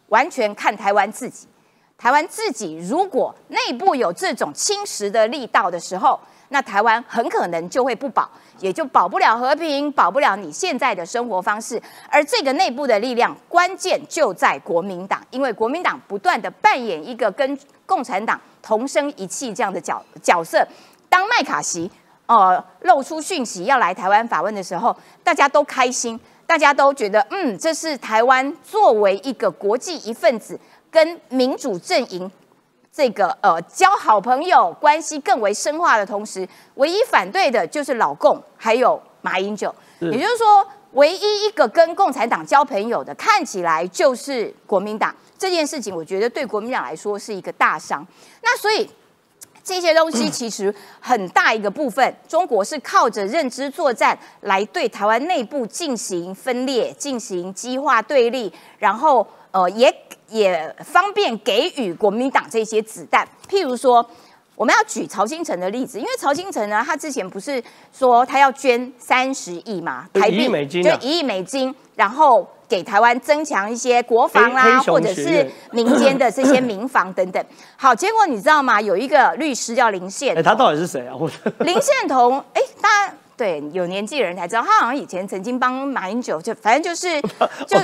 [0.07, 1.47] 完全看台湾自己。
[1.97, 11.81] 台湾自己如果内部有这种侵蚀的力道的时候，那台湾很可能就会不保，也就保不了和平，保不了你现在的生活方式。
[12.09, 20.67] 而这个内部的力量，关键就在国民党，因为国民党不断的扮演一个跟共产党同声一气这样的角角色。
[21.09, 21.89] 当麦卡锡
[22.25, 30.59] 呃露出讯息要来台湾访问的时候，大家都开心，大家都觉得嗯，这是台湾作为一个国际一份子，
[30.91, 32.29] 跟民主阵营
[32.97, 45.15] 这个呃交好朋友关系更为深化的同时，唯一反对的就是老共还有马英九，也就是说，唯一一个跟共产党交朋友的，看起来就是国民党。
[45.37, 48.03] 这件事情，我觉得对国民党来说是一个大伤。
[48.41, 48.89] 那所以。
[49.63, 59.93] 这些东西 其实很大一个部分，中国是靠着认知作战来对台湾内部进行分裂、进行激化对立，然后呃也
[60.29, 63.27] 也方便给予国民党这些子弹。
[63.49, 64.05] 譬如说，
[64.55, 67.63] 我们要举曹新成的例子，因为曹新成呢，他之前不是
[67.93, 70.47] 说他要捐三十亿嘛，台币
[70.81, 77.43] 就一亿美金，然后给台湾增强一些国防啦，黑黑熊或者是民间的这些民防等等。
[77.77, 78.81] 好，结果你知道吗？
[78.81, 81.15] 有一个律师叫林宪哎，他到底是谁啊？
[81.15, 87.21] 我林宪彤，哎，大家对有年纪的人才知道，他好像以前曾经帮马英九，就反正就是
[87.67, 87.77] 就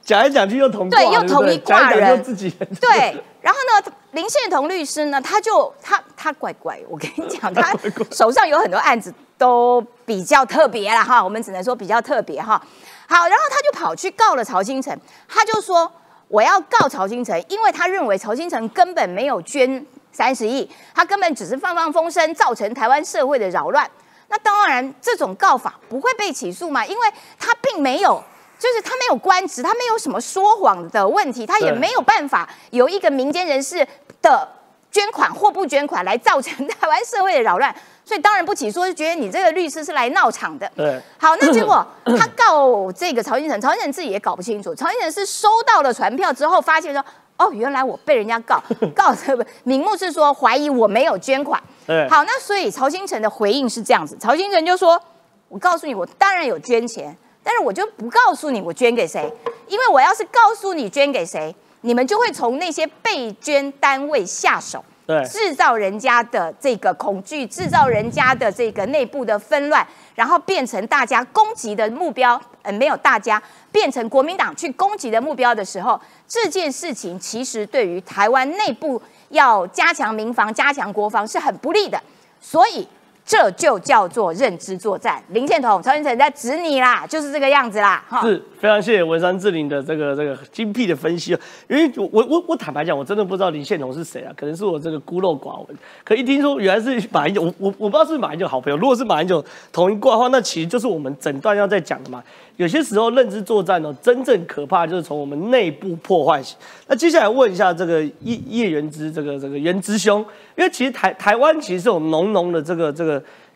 [0.00, 3.20] 讲来讲去又同挂对又同一挂讲来讲去人又自己人对。
[3.40, 7.76] 然后呢，林宪彤律师呢，他就他他怪怪，我跟你讲， 他
[8.12, 12.62] 手上有很多案子都比较特别啦哈，我们只能说比较特别哈。
[13.08, 15.90] 好，然后他就跑去告了曹新成，他就说
[16.28, 23.90] 我要告曹新成，因为他认为曹新成根本没有捐三十亿，他根本只是放放风声，造成台湾社会的扰乱。
[24.32, 27.06] 那当然，这种告法不会被起诉嘛，因为
[27.38, 28.24] 他并没有，
[28.58, 33.86] 就是他没有官职，他没有什么说谎的问题，他也对没有办法由一个民间人士
[34.22, 34.48] 的
[34.90, 37.74] 捐款或不捐款来造成台湾社会的扰乱，
[38.06, 40.66] 所以当然不起诉，就觉得你这个律师是来闹场的。
[40.74, 47.04] 对好，那结果他告这个曹新成，曹新成自己也搞不清楚，曹新成是收到了传票之后，发现说，
[47.36, 48.62] 哦，原来我被人家告，
[48.96, 51.62] 告的名目是说怀疑我没有捐款。
[51.86, 55.00] 对好，那所以曹新成的回应是这样子，曹新成就说，
[55.48, 59.32] 我告诉你，我当然有捐钱，但是我就不告诉你我捐给谁，
[59.66, 64.84] 因为我要是告诉你捐给谁，你们就会从那些被捐单位下手。
[65.04, 72.40] 对制造人家的这个恐惧，制造人家的这个内部的纷乱，然后变成大家攻击的目标。
[72.62, 73.42] 呃，没有大家
[73.72, 82.00] 变成国民党去攻击的目标的时候，这件事情其实对于台湾内部要加强民防、加强国防是很不利的。
[82.40, 82.86] 所以
[83.24, 85.22] 这就叫做认知作战。
[85.28, 88.20] 林建彤、曹云成在指你啦，就是这个样子啦，哈。
[88.22, 95.76] 是非常谢谢文山志玲的这个这个精辟的分析哦，因为我我我坦白讲，我真的不知道林宪彤是谁啊，可能是我这个孤陋寡闻。
[96.04, 98.76] 可一听说原来是马英九，我我我不知道是不是马英九好朋友。
[98.76, 102.22] 如果是马英九同一挂的话，那其实就是我们整段要在讲的嘛。
[102.58, 106.54] 有些时候认知作战呢，真正可怕就是从我们内部破坏起。
[106.86, 110.20] 那接下来问一下这个叶叶元之这个这个元之兄，
[110.54, 113.11] 因为其实台台湾其实是有浓浓的这个这个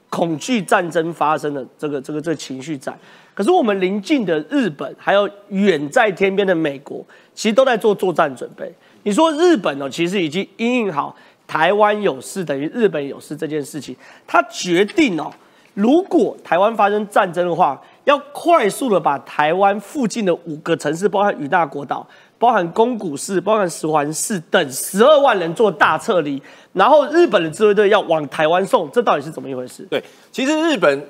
[0.08, 2.92] 恐惧战争发生的这个这个这情绪在。
[3.34, 8.72] 可是我们邻近的日本，还有远在天边的美国，其实都在做作战准备。
[9.02, 11.14] 你说日本哦，其实已经因应好
[11.46, 13.94] 台湾有事等于日本有事这件事情，
[14.26, 15.30] 他决定哦，
[15.74, 22.06] 如果台湾发生战争的话，要快速的把台湾附近的五个城市，包含与那国岛、
[22.38, 29.82] 包含宫古市、包含石环市等十二万人做大撤离，然后日本的自卫队要往台湾送，这到底是怎么一回事？
[29.90, 31.06] 对，其实日本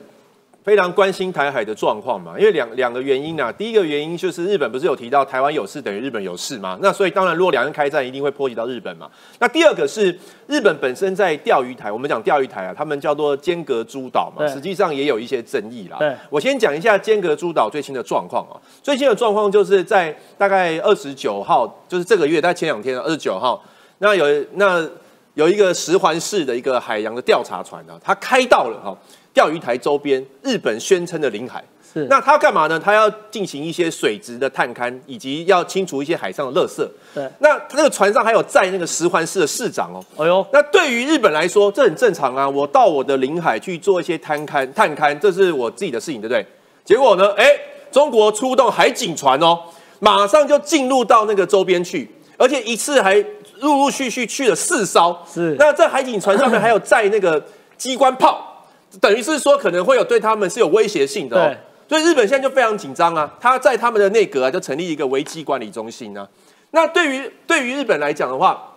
[0.66, 3.52] 非常关心台海的状况嘛，因为两两个原因啊。
[3.52, 9.08] 第一个原因就是日本不是有提到台湾有事等于日本有事嘛，那所以当然如果两岸开战，一定会波及到日本嘛。
[9.38, 10.10] 那第二个是
[10.48, 15.98] 日本本身在钓鱼台，我们讲钓鱼台啊，他们叫做尖阁诸岛嘛，对实际上也有一些争议啦。
[16.00, 23.62] 对我先讲一下尖阁诸岛最新的状况啊，最新的状况就是在大概二十九号，就是这个月，在前两天二十九号，
[23.98, 24.84] 那有那
[25.34, 28.98] 有一个十环市的一个海洋的调查船啊，它开到了哈
[29.36, 31.62] 钓鱼台周边日本宣称的领海。
[31.92, 32.80] 是那他要干嘛呢？
[32.82, 36.82] 他要进行一些水质的探勘，以及要清除一些海上的垃圾。
[37.14, 40.02] 对那那个船上还有载那个石环市的市长哦。
[40.16, 42.48] 哎呦，那对于日本来说，这很正常啊。
[42.48, 46.46] 我到我的领海去做一些探勘、探勘，这是我自己的事情，对不对？
[46.82, 47.46] 结果呢，哎，
[47.92, 49.58] 中国出动海警船哦，
[50.00, 53.14] 马上就进入到那个周边去，而且一次还
[53.60, 55.14] 陆陆续续去了四艘。
[55.30, 57.42] 是那在海警船上面还有载那个
[57.76, 58.55] 机关炮，
[59.00, 61.58] 等于是说可能会有对他们是有威胁性的哦对。
[61.88, 66.28] 所以日本现在就非常紧张啊，他在他们的内阁啊就成立一个危机管理中心啊。
[66.72, 68.72] 那对于对于日本来讲的话，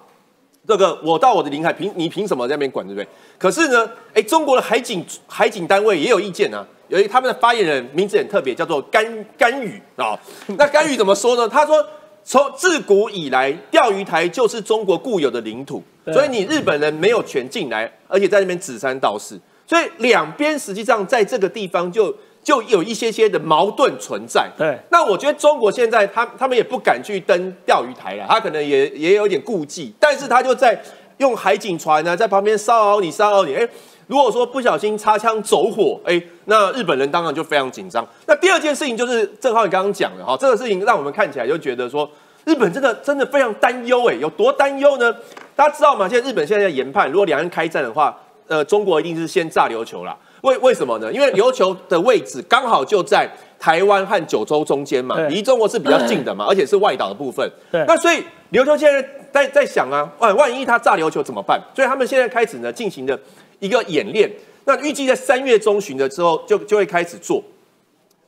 [0.67, 3.07] 这个我到我的领海，凭你凭什么在那边管，对不对？
[3.39, 10.17] 可是呢，哎，中国的海警海警单位也有意见啊，有一他们的发言人名字很特别，叫做甘甘宇啊。
[10.49, 11.49] 那甘雨怎么说呢？
[11.49, 11.83] 他说，
[12.23, 15.81] 从自古以来，钓鱼台就是中国固有的领土，
[16.13, 22.13] 所以你日本人没有权进来，而且在那边指三道四，所以两边实际上在这个地方就。
[22.41, 24.49] 就有一些些的矛盾存在。
[24.57, 30.81] 对，那我觉得中国现在他他们也不敢去登钓鱼台了，他可能也也有点顾忌，但是他就在
[31.17, 33.53] 用海警船呢，在旁边骚扰你，骚扰你。
[33.53, 33.67] 哎，
[34.07, 38.07] 如果说不小心擦枪走火，哎，那日本人当然就非常紧张。
[38.25, 42.09] 那第二件事情就是正好你刚刚讲的哈，这个事情让我们看起来就觉得说，
[42.45, 45.13] 日本真的真的非常担忧，哎，有多担忧呢？
[45.57, 46.07] 大家知道吗？
[46.07, 48.17] 现在日本现在在研判，如果两岸开战的话，
[48.49, 50.17] 呃，中国一定是先炸琉球了。
[50.41, 51.11] 为为什么呢？
[51.13, 57.47] 因为琉球的位置刚好就在台湾和九州中间嘛，离中国是比较近的嘛，而且是外岛的部分。
[57.71, 61.61] 对，那所以琉球现在在在想啊，万万一他炸琉球怎么办？
[61.75, 63.19] 所以他们现在开始呢进行的
[63.59, 64.31] 一个演练。
[64.65, 67.43] 那预计在三月中旬的时候就就会开始做。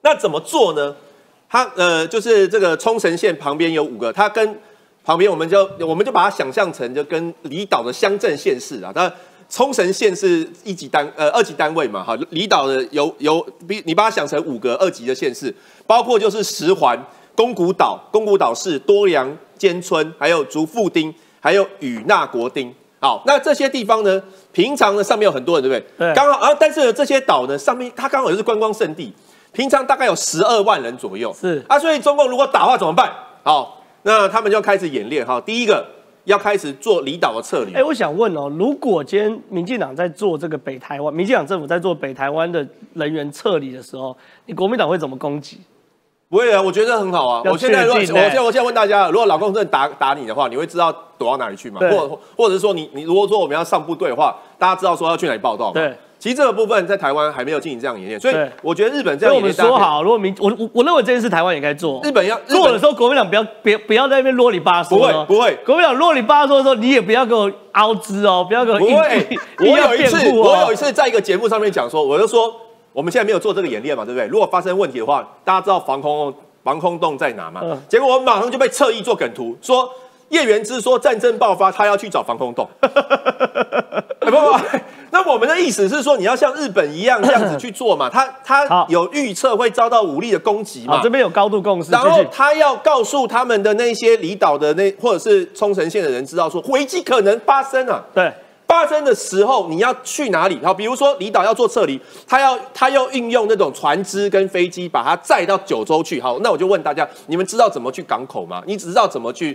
[0.01, 0.95] 那怎么做呢？
[1.49, 4.60] 它呃就是这个冲绳县旁边有五个，它跟
[5.05, 9.12] 旁边我们就我们就把它想象成就跟离岛的乡镇县市啊，它。
[9.52, 15.54] 冲绳县是一级单呃二级单位嘛，哈，离岛的有有比你把它想成五个二级的县市，
[15.86, 16.98] 包括就是石环、
[17.36, 22.74] 宫古岛、宫古岛市、多良、尖村，还有竹富町，还有与那国町。
[23.02, 26.08] 好，那这些地方呢，平常呢上面有很多人，对不对？
[26.08, 26.16] 对。
[26.16, 29.14] 刚好啊，但是这些岛呢上面它刚好又是观光胜地，
[29.52, 31.36] 平常大概有十二万人左右。
[31.38, 33.12] 是啊，所以中共如果打话怎么办？
[33.44, 35.86] 好，那他们就开始演练哈，第一个。
[36.25, 37.73] 要开始做离岛的撤离。
[37.73, 45.60] 哎，我想问哦，如果今天民进党在做这个北台湾，民进党政府在做北台湾的人员撤离的时候，你国民党会怎么攻击？
[46.29, 47.41] 不会啊，我觉得很好啊。
[47.45, 51.79] 我现在，我现在，我现在问大家，如果老公真的打打你的话，你会知道躲到哪里去吗？
[51.81, 55.73] 或或者是说，你你如果说我们要上部队的话，大家知道说要去哪里报道吗？
[55.73, 55.93] 对。
[56.21, 59.55] 其实这个部分在台湾还没有进行这样演练，所以我觉得日本这样演练。
[59.57, 61.99] 我们说好，如果民我我我认为这件事台湾也该做。
[62.03, 64.89] 日本要做的时候，国民党不要别不要在那边啰里吧嗦。
[64.89, 68.77] 不会不会，国民党啰里吧嗦的时候，你也不要给我凹资哦，不要给我。
[68.77, 69.27] 不会，
[69.62, 72.53] 我有一次我有一次在一个节目上面讲说，我就说
[72.93, 74.27] 我们现在没有做这个演练嘛，对不对？
[74.27, 76.31] 如果发生问题的话，大家知道防空
[76.63, 77.63] 防空洞在哪吗？
[77.89, 79.89] 结果我马上就被侧翼做梗图说。
[80.32, 82.67] 叶元之说战争爆发，他要去找防空洞。
[84.20, 84.38] 不 不，
[85.12, 88.10] 那我们的意思是说，你要像日本一样这样子去做嘛？
[88.10, 91.02] 他他有预测会遭到武力的攻击嘛？
[91.04, 91.91] 这边有高度共识。
[91.91, 98.02] 然后他要告诉他们的那些离岛的那或者是冲绳县的人知道说，危机可能发生啊。
[98.13, 98.32] 对，
[98.65, 100.58] 发生的时候你要去哪里？
[100.63, 106.22] 好，比如说离岛要做撤离，他要他要运用那种船只跟飞机把它载到九州去。
[106.22, 108.63] 好，那我就问大家，你们知道怎么去港口吗？
[108.65, 109.54] 你只知道怎么去？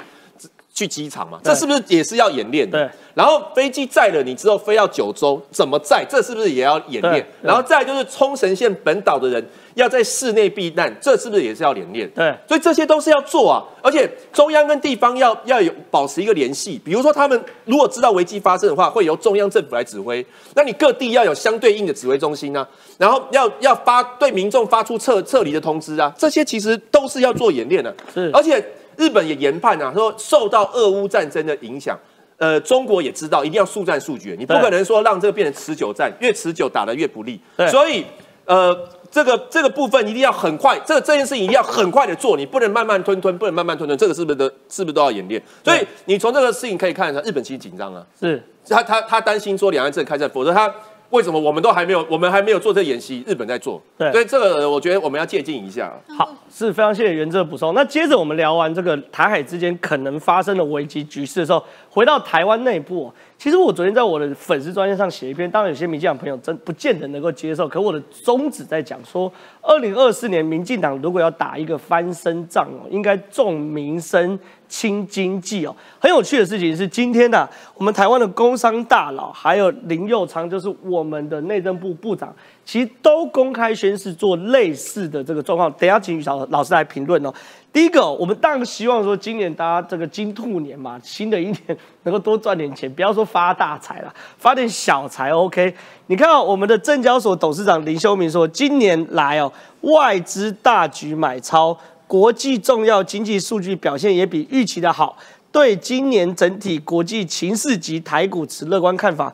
[0.76, 2.78] 去机场嘛，这是不是也是要演练的？
[2.78, 2.90] 对。
[3.14, 6.04] 然后飞机载了你之后飞到九州，怎么载？
[6.06, 7.26] 这是不是也要演练？
[7.40, 12.06] 然后再就是冲绳县本岛的人要在室内避难，这是不是也是要演练？
[12.10, 12.34] 对。
[12.46, 16.78] 所以这些都是要做啊，而且中央跟地方要要有保持一个联系。
[16.84, 27.96] 比如说他们如果知道危机发生的话，会由中央政府来指挥，那你各地要有相对应的指挥中心啊，然后要要发对民众发出撤撤离的通知啊，这些其实都是要做演练的。
[28.12, 28.30] 是。
[28.34, 28.62] 而且。
[28.96, 31.98] 日本也研判啊，说受到俄乌战争的影响，
[32.38, 37.40] 呃，中国也知道一定要速战速决，你不可能说让这个变成持久战，越持久打得越不利。
[37.70, 38.04] 所以，
[38.44, 38.76] 呃，
[39.10, 45.42] 这个这个部分一定要很快，这个这件事情一定要很快的做，你不能慢慢吞吞，不能慢慢吞吞，这个是不是都是不是都要演练？
[45.64, 50.72] 所以你从这个事情可以看出来，日本其实紧张啊，是他他他担心说两岸这开战，否则他。
[51.10, 52.06] 为什么我们都还没有？
[52.10, 53.80] 我们还没有做这演习，日本在做。
[53.96, 55.92] 对，所以这个我觉得我们要借鉴一下。
[56.16, 57.74] 好，是非常谢谢袁哲补充。
[57.74, 63.12] 那接着我们聊完这个台海之间可能发生的危机局势的时候，回到台湾内部。
[63.38, 67.68] 其实我昨天在我的粉丝专页上写一篇，当然有些民进党朋友真不见得能够接受。
[67.68, 75.76] 可我的宗旨在讲说，二零二四年民进党如果要打一个翻身仗哦，应该重民生轻经济哦。
[76.00, 82.34] 很有趣的事情是，今天呢，我们台湾的工商大佬还有林佑昌，就是我们的内政部部长，
[82.66, 85.72] 其实都公开宣誓做类似的这个状况。
[85.78, 87.32] 等下请宇老老师来评论哦。
[87.72, 95.72] 第一个，我们当然希望说，今年大家这个金兔年嘛，新的一年能够多赚点钱，不要说发大财了，发点小财 OK。
[96.08, 99.52] 你看，我们的证交所董事长林修明说，今年来哦，
[99.82, 105.16] 外资大举买超，国际重要经济数据表现也比预期的好，
[105.52, 109.32] 对今年整体国际情势及台股持乐观看法。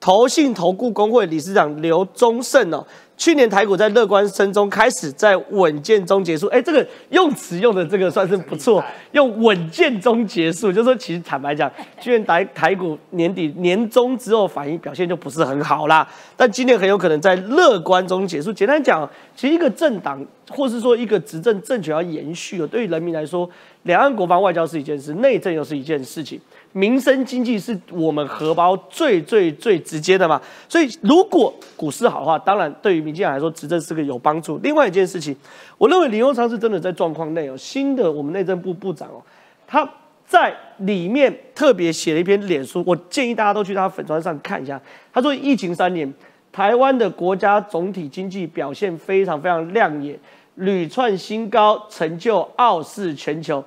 [0.00, 2.86] 投信投顾工会理事长刘宗盛哦。
[3.16, 6.46] 去年台股在乐观声中开始，在稳健中结束。
[6.46, 8.80] 哎，这个用词用的这个算是不错，
[9.10, 11.68] 用稳健中结束，就是说其实坦白讲，
[12.00, 16.08] 去年台台股年底年中之后反应表现就不是很好啦。
[16.36, 18.52] 但今年很有可能在乐观中结束。
[18.52, 23.50] 简单讲，其实一个政党或是说一个执政政权要延续，对于人民来说，
[23.82, 26.40] 两岸国防外交是一件事，内政又是一件事情。
[26.78, 34.56] 民生经济是我们荷包最最最直接的嘛，所以如果股市好的话，当然对于民进党来说，执政是个有帮助。
[34.58, 35.34] 另外一件事情，
[35.76, 39.20] 我认为林佑昌是真的在状况内哦，新的我们内政部部长哦，
[39.66, 39.88] 他
[40.24, 44.80] 在里面特别写了一篇脸书，我建议大家都去他粉砖上看一下。
[45.12, 46.14] 他说，疫情三年，
[46.52, 50.16] 台湾的国家总体经济表现非常非常亮眼，
[50.54, 53.64] 屡创新高，成就傲视全球。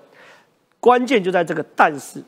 [0.80, 2.24] 关键就在这个但是。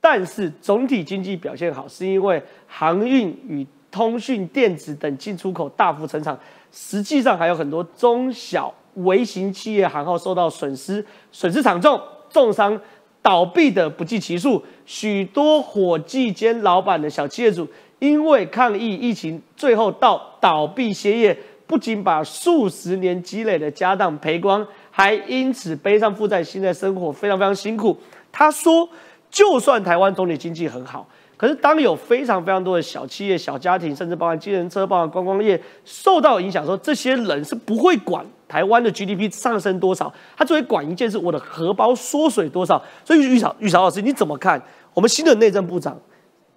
[0.00, 6.38] 但是总体经济表现好，是因为航运与通讯、电子等进出口大幅成长。
[6.70, 12.78] 实际上还有很多中小微型企业行号受到损失，损失惨重，重伤
[13.22, 14.62] 倒闭的不计其数。
[14.84, 17.66] 许多伙计兼老板的小企业主，
[17.98, 21.36] 因为抗疫疫情，最后到倒闭歇业，
[21.66, 27.96] 不仅把数十年积累的家当赔光，还因此背上负债，现在生活非常非常辛苦。
[28.30, 28.88] 他说。
[29.36, 31.06] 就算台湾总体经济很好，
[31.36, 42.82] 可是当有非常非常多的小企业、小家庭，甚至包含机人车、包含观光业受到影响，说这些人是不会管台湾的 GDP 上升多少，他只会管一件事：我的荷包缩水多少。
[43.04, 44.58] 所以玉潮玉潮老师，你怎么看？
[44.94, 46.00] 我们新的内政部长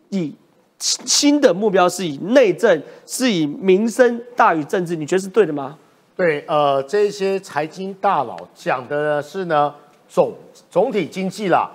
[0.07, 0.33] 以
[0.79, 5.77] 新的目标是以内政，是以民生大于政治，你觉得是对的吗？
[6.15, 9.75] 对，呃，这些财经大佬讲的是呢
[10.07, 10.33] 总
[10.71, 11.69] 总体经济啦。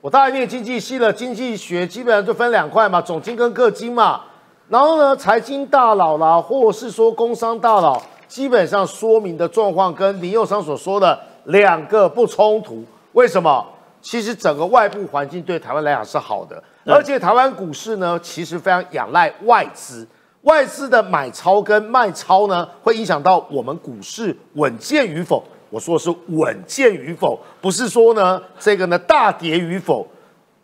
[0.00, 4.20] 我大概念经济系的经济学，基本上就分两块嘛，总经跟个经嘛。
[4.68, 12.84] 然后呢，财经大佬啦，或是说工商大佬，基本上说明的状况跟林佑昌所说的两个不冲突。
[13.12, 13.66] 为什么？
[14.00, 20.06] 其实整个外部环境对台湾来讲是好的，而且台湾股市呢，其实非常仰赖外资，
[20.42, 25.42] 外资的买超跟卖超呢，会影响到我们股市稳健与否。
[25.70, 30.06] 我说的是稳健与否，不是说呢这个呢大跌与否，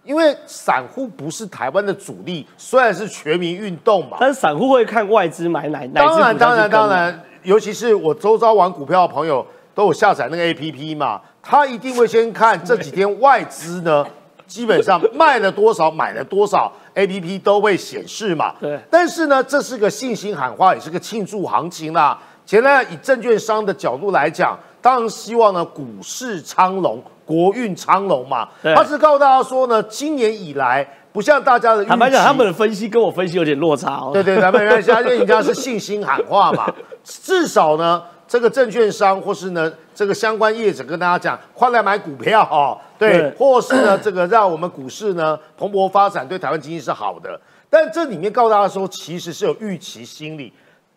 [0.02, 14.06] 因为散户不是台湾的主力，虽然是全民运动嘛，但是散户会看外资买哪哪当然当然当然，尤其是我周遭玩股票的朋友都有下载那个 A P P 嘛，他一定会先看这几天外资呢
[14.46, 18.54] 基本上卖了多少，买了多少，A P P 都会显示嘛。
[18.60, 22.18] 对，但是呢，这是个信心喊话，也是个庆祝行情啦。
[22.46, 24.58] 前呢，以证券商的角度来讲。
[24.84, 28.46] 当然希望呢，股市昌隆，国运昌隆嘛。
[28.62, 31.82] 他是告诉大家说呢，今年以来不像大家的。
[31.86, 34.10] 坦白讲，他们的分析跟我分析有点落差哦。
[34.12, 36.70] 对对，咱们看一下，因为人家是信心喊话嘛。
[37.02, 42.76] 至少呢，这个证券商或是呢这个相关业者跟大家讲，快来买股票哦。
[42.98, 47.40] 对，或是呢这个让我们股市呢蓬勃发展，对台湾经济是好的。
[47.70, 50.52] 但这里面告诉大家说，其实是有预期心理。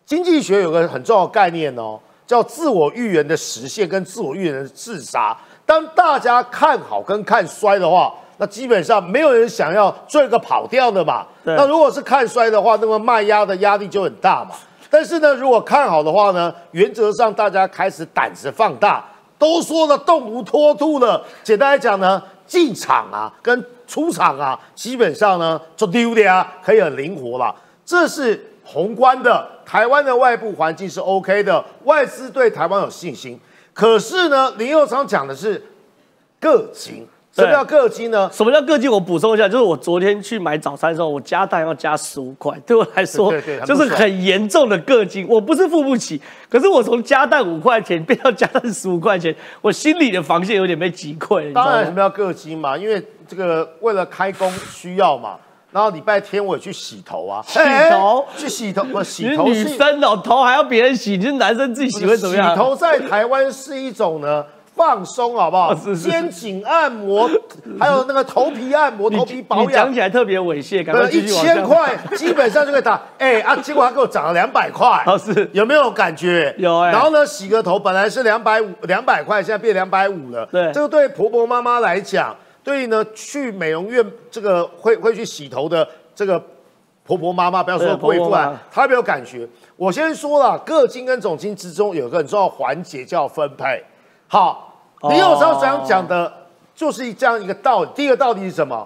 [0.06, 1.98] 经济学有个很重要的概念哦。
[2.28, 5.36] 叫自我预言的实现跟自我预言的自杀。
[5.66, 11.26] 当大家看好跟看衰的话，那基本上没有人想要做一个跑掉的嘛。
[11.44, 14.52] 那如果是看衰的话，那么卖压的压力就很大嘛。
[14.90, 19.04] 但是呢，如果看好的话呢，原则上大家开始胆子放大，
[19.40, 21.24] 都说了动如脱兔了。
[21.44, 27.56] 简单来讲呢，进场啊跟出场啊，基本上呢就丢的啊，可以很灵活了。
[27.86, 28.54] 这是。
[28.68, 33.40] 宏观的台湾的外部环境是 OK 的，外资对台湾有信心。
[33.74, 35.64] 可是呢，林佑昌讲的是
[36.42, 38.30] 个金，什么叫个金呢？
[38.34, 38.92] 什么叫个金？
[38.92, 43.32] 我补充一下，就是我昨天去买早餐的时候，我加蛋要加十五块，对我来说
[43.66, 45.26] 就是很严重的个金。
[45.30, 51.54] 我不是付不起，可是我从加蛋五块钱变到加蛋十五块钱，我心里的防线有点被击溃。
[51.54, 52.78] 当然什么叫个金嘛？
[52.78, 55.38] 因为这个为了开工需要嘛。
[55.72, 57.60] 然后礼拜天我也去洗头啊，洗
[57.92, 62.50] 头去洗头，我洗头女生哦，头还要别人洗，你是男生自己洗会怎么样？
[62.52, 64.46] 洗头在台湾是一种呢
[64.76, 65.74] 放松，好不好？
[65.94, 67.30] 肩颈按摩，
[67.80, 73.02] 还有那个头皮按摩、头皮保养，讲起来特别猥亵，感觉一千块基本上就可以打。
[73.20, 76.56] 哎啊，结果他给我涨了两百块，是有没有感觉？
[76.58, 76.92] 有哎。
[76.92, 80.46] 然后呢，洗个头本来是两百五两百块，现在变两百五了。
[80.46, 82.34] 对，这个对婆婆妈妈来讲。
[82.68, 86.38] 所以呢，去美容院这个会会去洗头的这个
[87.06, 89.48] 婆婆妈妈，不要说贵妇啊，她没有感觉。
[89.78, 93.82] 我先说了，个金跟总金之中有个很重要环节叫分配。
[94.28, 96.30] 好，李友超想讲的
[96.76, 97.90] 就是这样一个道理。
[97.96, 98.86] 第一个道理是什么？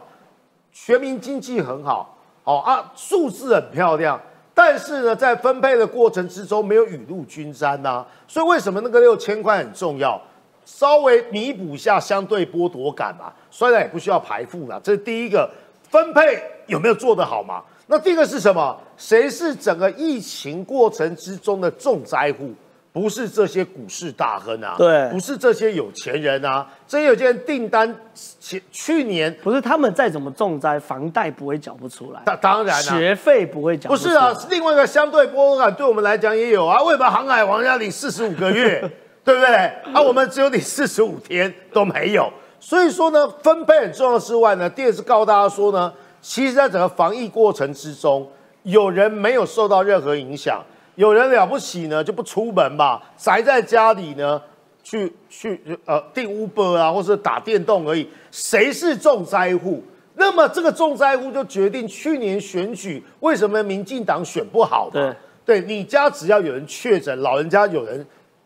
[0.71, 4.21] 全民经济很好，好啊，数字很漂亮。
[4.53, 10.21] 但是呢，在分配的过程之中没有雨露均沾呐、所以为什么那个六千块很重要？
[10.65, 15.49] 稍微弥补一下相对剥夺感嘛，虽然也不需要排付啦，这是第一个。
[15.89, 17.61] 分配有没有做得好嘛？
[17.87, 18.73] 那第一个是什么？
[18.95, 22.53] 谁是整个疫情过程之中的重灾户？
[22.93, 27.93] 不是这些股市大亨啊，对不是这些有钱人啊，这些有钱人订单
[28.39, 33.97] 前去年，不是他们再怎么重灾，房贷不会缴不出来，当当然啊，学费不会缴出来。
[33.97, 36.81] 不是啊，是另外一个相对剥夺感，对我们来讲也有啊。
[36.83, 38.89] 为什么航海王要领四十五个月，
[39.23, 39.55] 对不对？
[39.93, 42.31] 啊，我们只有你四十五天都没有。
[42.59, 48.29] 所以说呢，分配很重要之外呢，第二是告诉大家说呢，其实在整个防疫过程之中，
[48.63, 50.63] 有人没有受到任何影响，
[50.95, 54.41] 有人了不起呢就不出门嘛，宅在家里呢。
[54.83, 58.09] 去去呃订 Uber 啊，或是打电动而已。
[58.31, 59.83] 谁是重灾户？
[60.15, 65.15] 那么这个重灾户就决定去年选举为什么民进党选不好嘛？
[65.45, 68.03] 对，你家只要有人确诊，老人家有人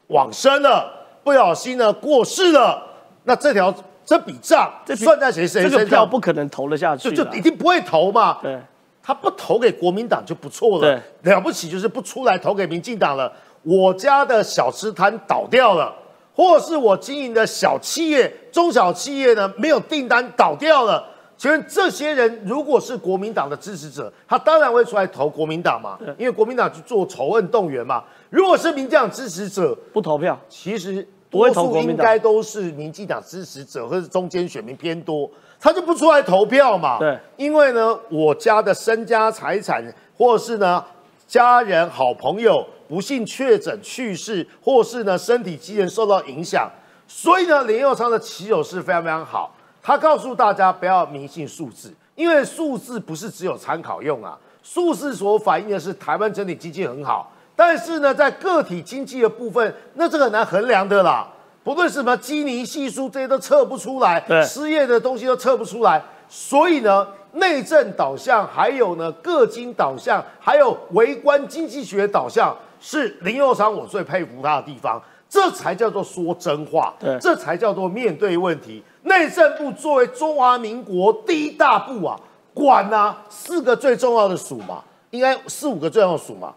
[0.07, 0.91] 往生了，
[1.23, 2.81] 不小心呢过世了，
[3.23, 3.73] 那这条
[4.05, 5.89] 这笔账算在谁谁这个身上？
[5.89, 8.39] 票不可能投了下去就，就一定不会投嘛。
[8.41, 8.59] 对。
[9.07, 13.31] 他不投给国民党就不错了，了不起就是不出来投给民进党了。
[13.61, 15.93] 我家的小吃摊倒掉了，
[16.33, 21.07] 或是我经营的小企业、中小企业呢没有订单倒掉了。
[21.37, 28.03] 请问这些人如果是国民党的支持者，他当然会出来投国民党嘛，因为国民党去做仇恨动员嘛。
[28.29, 36.97] 如果是民进党支持者，不投票，其实多数应该都是民进党支持者或是中间选民偏多，他就不出来投票嘛。
[36.99, 39.83] 对，因为呢，我家的身家财产，
[40.17, 40.83] 或是呢
[41.27, 46.69] 家人、好朋友不幸确诊去世，或是呢身体机能受到影响，
[47.07, 49.55] 所以呢林佑昌的起手是非常非常好。
[49.81, 57.31] 他告诉大家不要迷信数字，因为数字不是只有参考用啊，数字所反映的是台湾整体经济很好。
[57.55, 61.27] 但是呢，在个体经济的部分，那这个很难衡量的啦。
[61.63, 66.01] 不论是什么基尼系数，这些都测不出来，对失业的东西都测不出来。
[66.27, 75.01] 所以呢，内政导向，还有呢各经导向，还有微观经济学导向，是林佑昌我最佩服他的地方。
[75.27, 78.83] 这才叫做说真话，对这才叫做面对问题。
[79.03, 82.15] 内政部作为中华民国第一大部啊，
[82.53, 86.53] 管啊四个最重要的署嘛，应该四五个最重要的署嘛，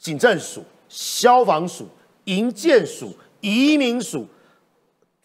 [0.00, 1.86] 警政署、消防署、
[2.24, 4.26] 营建署、移民署。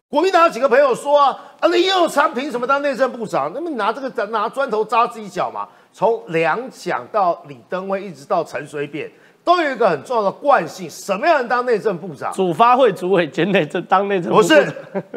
[0.09, 3.51] 国民党有几个朋友说啊，啊林佑昌凭什么当内政部长？
[3.53, 5.67] 那么你拿这个拿砖头扎自己脚嘛？
[5.91, 9.09] 从梁蒋到李登辉，一直到陈水扁，
[9.43, 12.32] 都有一个很重要的惯性：什么样人当内政部长？
[12.34, 14.73] 主发会主委兼内政当内政部不是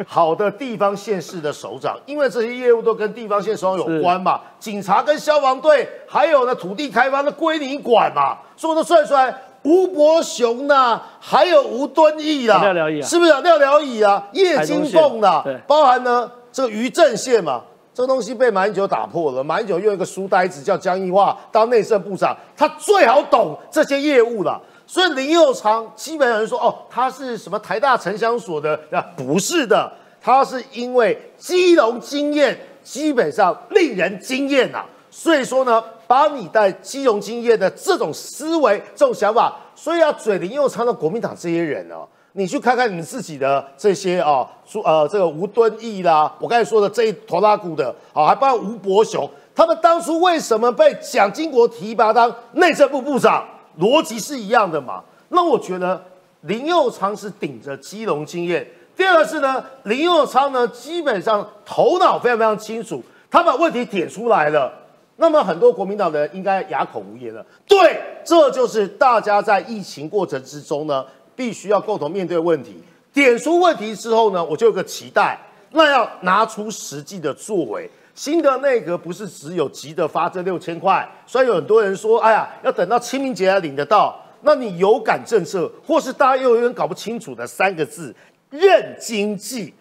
[0.07, 4.39] 好的地方县市的首长，因为这些业务都跟地方县首长有关嘛。
[4.59, 8.37] 警察跟消防队，还有呢土地开发，那归你管嘛。
[8.57, 9.33] 所以我都算出来，
[9.63, 12.61] 吴伯雄呐，还有吴敦义啦，
[13.03, 13.39] 是不是啊？
[13.41, 17.63] 廖了以啊，叶金凤啦包含呢这个余正宪嘛。
[17.91, 24.61] 这个东西被马英九打破了，马英九用一个书呆子叫江宜桦当内政部长，他最好懂这些业务了。
[24.87, 29.03] 所以林佑昌基本上有人说哦，他是什么台大城乡所的啊？
[29.17, 29.91] 不是的，
[30.21, 53.47] 他是因为基隆经验基本上令人惊艳呐、所以说呢，把你在基隆经验的这种思维、这种想法，所以要嘴林佑昌的国民党这些人哦，你去看看你们自己的这些啊，说呃这个吴敦义啦，我刚才说的这一坨拉股的啊，还包括吴伯雄，他们当初为什么被蒋经国提拔当内政部部长？
[53.77, 55.03] 逻辑是一样的嘛？
[55.27, 56.03] 那我觉得
[56.41, 58.67] 林佑昌是顶着基隆经验。
[58.97, 64.73] 第二个是呢，林佑昌呢基本上头脑非常非常清楚，他把问题点出来了。
[65.21, 67.45] 那么很多国民党的人应该哑口无言了。
[67.67, 71.05] 对，这就是大家在疫情过程之中呢，
[71.35, 72.81] 必须要共同面对问题。
[73.13, 75.37] 点出问题之后呢，我就有个期待，
[75.71, 77.89] 那要拿出实际的作为。
[78.15, 84.17] 新的内阁不是只有急着发这六千块，所以有很多人说，哎呀，要等到清明节才领得到。
[84.41, 88.15] 那你有感政策，或是大家又有点搞不清楚的三个字
[88.49, 89.73] “认经济”。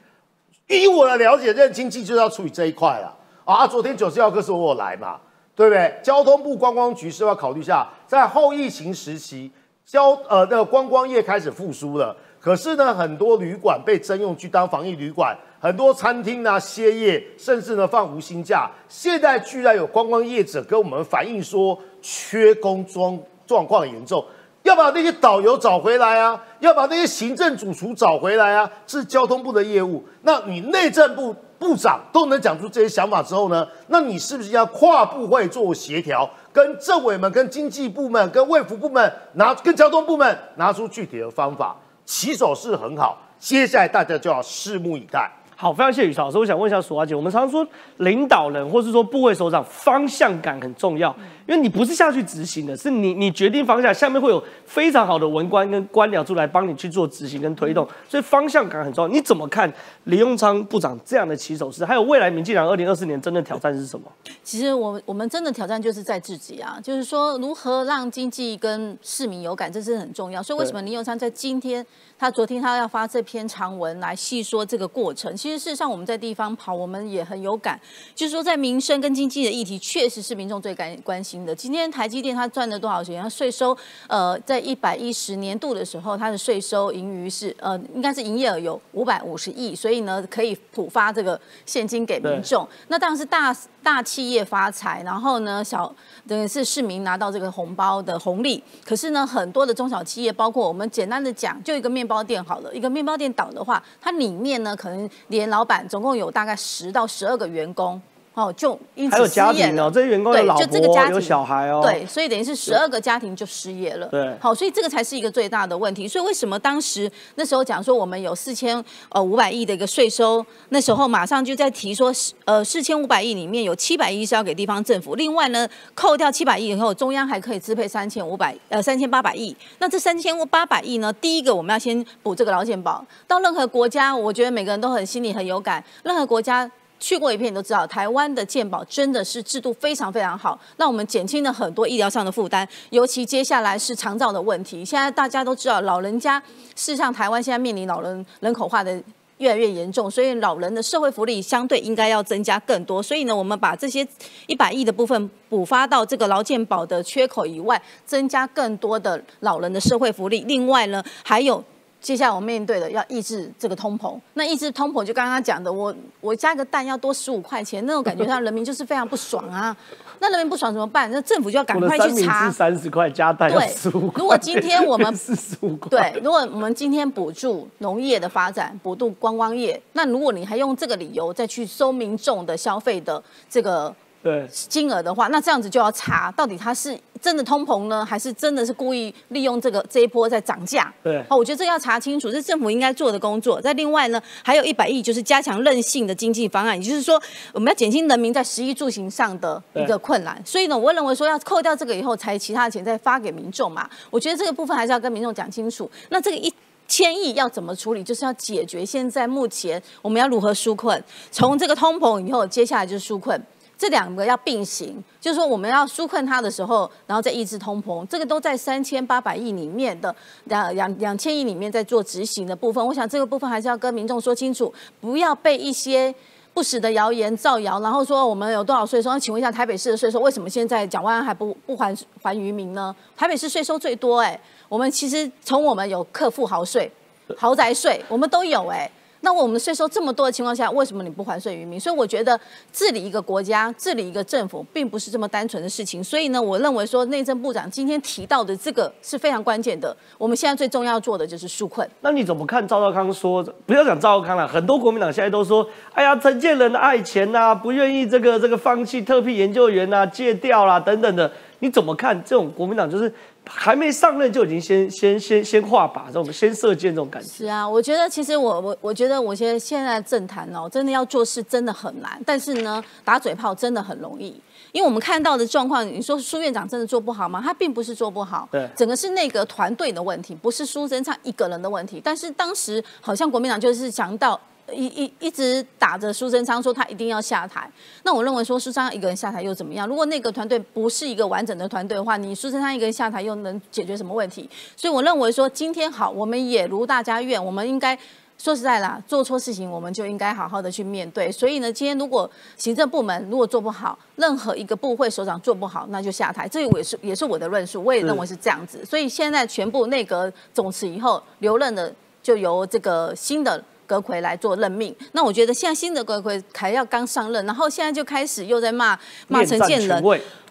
[0.66, 3.66] 以我的了解，认经济就是要处理这一块了啊！
[3.66, 5.18] 昨天九十号课是我来嘛，
[5.58, 5.92] 对不对？
[6.04, 9.50] 交通部观光局是要考虑一下，在后疫情时期，
[9.84, 18.70] 交呃那个观光业开始复苏了，可是呢，很多旅馆被征用去当防疫旅馆，很多餐厅呢歇业，甚至呢放无薪假。
[18.88, 24.24] 现在居然有观光业者跟我们反映说，缺工状状况严重。
[24.62, 30.04] 要把那些导游找回来啊，要把那些行政主厨找回来啊，是交通部的业务。
[30.22, 41.74] 那你内政部部长都能讲出这些想法之后呢，那你是不是要跨部会做协调，跟政委们、跟经济部门、跟卫福部门拿、跟交通部门拿出具体的方法？
[42.04, 45.30] 起手是很好，接下来大家就要拭目以待。
[45.54, 46.38] 好，非常谢谢宇超老师。
[46.38, 51.14] 我想问一下索阿姐，我们常说领导人或是说部位首长方向感很重要，
[51.48, 59.08] 因为你不是下去执行的，是你你决定方向，下面会有非常好的文官跟官僚出来帮你去做执行跟推动，所以方向感很重要。
[59.08, 59.72] 你怎么看
[60.04, 61.86] 李永昌部长这样的起手式？
[61.86, 64.06] 还有未来民进党二零二四年真的挑战是什么？
[64.44, 70.42] 其实我我们真的挑战就是在自己啊，就是说如何让经济跟市民有感，这是很重要。
[70.42, 71.84] 所以为什么林永昌在今天？
[72.20, 75.34] 他昨天他要发这篇长文来细说这个过程。
[75.36, 77.80] 其实事实上我们在地方跑，我们也很有感，
[78.12, 81.54] 就是说在民生跟经济的议题，确实是民众最关关心的。
[81.54, 83.22] 今天台积电它赚了多少钱？
[83.22, 83.76] 它税收
[84.08, 92.68] 呃，在一百一十年度的时候，它的税收盈余是呃，应该是营业额有五百五十亿，所以呢可以普发这个现金给民众。
[92.88, 95.94] 那当然是大大企业发财，然后呢小
[96.26, 98.60] 等于是市民拿到这个红包的红利。
[98.84, 102.08] 可是呢很多的中小企业，包括我们简单的讲，就一个面。
[102.08, 108.00] 包店好了，一个面包店倒的话，它里面呢可能连老板总共有大概十到十二个员工。
[108.34, 114.06] 哦，就因此还有家庭哦，这些员工有老婆有小孩哦，对，所以等于是十二个家庭就失业了。
[114.06, 116.06] 对，好，所以这个才是一个最大的问题。
[116.06, 122.12] 所以为什么当时那时候讲说我们有四千呃五百亿的一个税收，那时候马上就在提说，
[122.44, 129.56] 呃四千五百亿里面有七百亿是要给地方政府，另外呢扣掉七百亿以后，中央还可以支配三千五百呃三千八百亿。
[129.80, 133.04] 那这三千八百亿呢，第一个我们要先补这个劳健保。
[133.26, 136.70] 到任何国家，我觉得每个人都很心里很有感，任何国家。
[137.00, 144.84] 去过一片，你都知道，台湾的健保真的是制度非常非常好，那我们减轻了很多医疗上的负担，尤其接下来是肠照的问题。
[144.84, 146.38] 现在大家都知道，老人家
[146.74, 149.00] 事实上台湾现在面临老人人口化的
[149.38, 153.02] 越来越严重，所以老人的社会福利相对应该要增加更多。
[153.02, 154.06] 所以呢，我们把这些
[154.46, 160.40] 一百亿的部分补发到这个劳健保的缺口以外，增加更多的老人的社会福利。
[160.48, 161.62] 另外呢，还有。
[162.00, 169.76] 接下来我面对的要抑制这个通膨，那抑制通膨就刚刚讲的，我我加个蛋要多十五块钱，那种感觉上人民就是非常不爽啊。
[170.20, 171.10] 那人民不爽怎么办？
[171.10, 172.50] 那政府就要赶快去查。
[172.50, 183.94] 三十块加蛋要十五如果今天我们 四十五块，对，如果我们今天补助农业的发展，补助观光业，那如果你还用这个理由再去收民众的消费的这个。
[184.28, 190.92] 对金额的话，那这样子就要查到底它是真的通膨呢，还是真的是故意利用这个这一波在涨价？
[191.02, 193.58] 对，好，我觉得这要查清楚，是政府应该做的工作。
[193.60, 197.20] 在另外呢，还有一百亿就是加强韧性的经济方案，也就是说，
[197.52, 200.40] 我们要减轻人民在食衣住行上的一个困难。
[200.44, 203.88] 所以呢，我认为说要扣掉这个以后，才其他的钱再发给民众嘛。
[204.10, 205.90] 我觉得这个部分还是要跟民众讲清楚。
[206.10, 206.52] 那这个一
[206.86, 208.02] 千亿要怎么处理？
[208.02, 213.40] 就是要解决现在目前我们要如何纾困，从这个通膨以后，接下来就是纾困。
[213.78, 220.12] 这两个要并行，就是说我们要纾困它的时候，然后再抑制通膨，这个都在三千八百亿里面的
[220.46, 222.84] 两两两千亿里面在做执行的部分。
[222.84, 226.12] 我想这个部分还是要跟民众说清楚，不要被一些
[226.52, 229.16] 不实的谣言造谣，然后说我们有多少税收？
[229.16, 232.92] 请问一下台北市的税收，为什么现在蒋万安还不不还还渔民呢？
[233.16, 236.90] 台北市税收最多哎，我们其实从我们有克富豪税、
[237.36, 238.90] 豪宅税，我们都有哎。
[239.28, 241.78] 那我们税收这么多的情况下，为什么你不还税于民？
[241.78, 242.40] 所以我觉得
[242.72, 246.02] 治理一个国家、治理一个政府，并不是这么单纯的事情。
[246.02, 249.94] 所以呢，我认为说内政部长今天提到的这个是非常关键的。
[250.16, 251.86] 我们现在最重要做的就是纾困。
[252.00, 253.44] 那你怎么看赵少康说？
[253.66, 263.12] 不要讲赵少康了，很多国民党现在都说：“哎呀，陈建仁爱钱呐，不愿意这个这个放弃特聘研究员呐，戒掉啦等等的。”你怎么看这种国民党就是？
[263.48, 267.28] 还没上任就已经先先先先画靶，这种先射箭这种感觉。
[267.28, 274.40] 是啊，我觉得其实我我我觉得我现在现在政坛哦，真的要做事真的很难，但是呢，打嘴炮真的很容易。
[274.72, 277.40] 因为我们看到的状况，你说苏院长真的做不好吗？
[277.42, 282.00] 他并不是做不好，对，整个是那个团队的问题，不是苏贞昌一个人的问题。
[282.04, 284.38] 但是当时好像国民党就是想到。
[284.72, 287.70] 一一一直打着苏贞昌说他一定要下台，
[288.02, 289.86] 那我认为说苏贞昌一个人下台又怎么样？
[289.86, 294.48] 如果那个团队不是一个完整的团队的话，你苏贞昌一个人下台又能解决什么问题？
[294.76, 297.98] 所以我认为说今天好，我们也如大家愿，我们应该
[298.36, 301.32] 说实在啦，做错事情我们就应该好好的去面对。
[301.32, 306.46] 所以呢，今天如果行政部门如果做不好，任何一个部会首长做不好，那就下台。
[306.46, 308.84] 这个也是也是我的论述，我也认为是这样子。
[308.84, 311.92] 所以现在全部内阁总辞以后留任的，
[312.22, 313.64] 就由这个新的。
[313.88, 320.04] 阁魁来做任命，那我觉得现在新的阁魁还要刚上任，然后现在就开始又在骂骂陈建仁。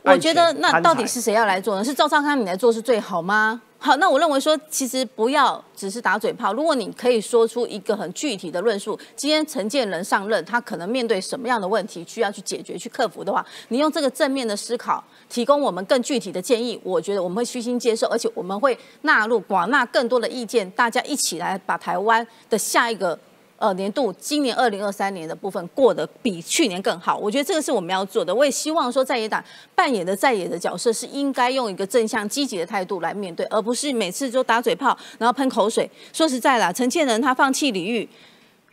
[0.03, 1.83] 我觉得那到底是谁要来做呢？
[1.83, 3.61] 是赵少康你来做是最好吗？
[3.77, 6.53] 好，那我认为说，其实不要只是打嘴炮。
[6.53, 23.19] 如果你可以说出一个很具体的论述，今天陈建仁上任，他可能面对什么样的问题需要去解决、去克服的话，你用这个正面的思考，提供我们更具体的建议，我觉得我们会虚心接受，而且我们会纳入广纳更多的意见，大家一起来把台湾的下一个。
[23.57, 28.33] 呃，年度今年二零二三年的部分过得比去年更好，我觉得这个是我们要做的。
[28.33, 29.43] 我也希望说，在野党
[29.73, 35.89] 扮演的在野的角色是应该用一个正向积极的态度来面对，而不是每次就打嘴炮，然后喷口水。
[36.13, 38.07] 说实在啦，陈建仁他放弃李玉，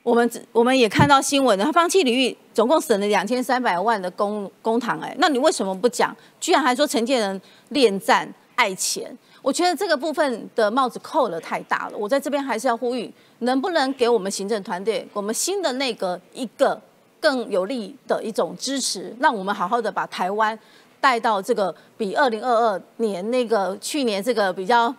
[0.02, 6.14] 我们我们也看到新闻了，他放弃李玉，总共省了两千三百万的公公堂，哎，那你为什么不讲？
[6.38, 11.98] 居然还说陈建仁恋战爱钱，我觉得这个部分的帽子扣了太大了。
[11.98, 16.80] 我在这边还是要呼吁，能不能给我们行政团队，我们新的内阁一个
[17.20, 20.58] 更有力的一种支持，让我们好好的把台湾
[20.98, 24.92] 带到这个比二零二二年那个去年这个比较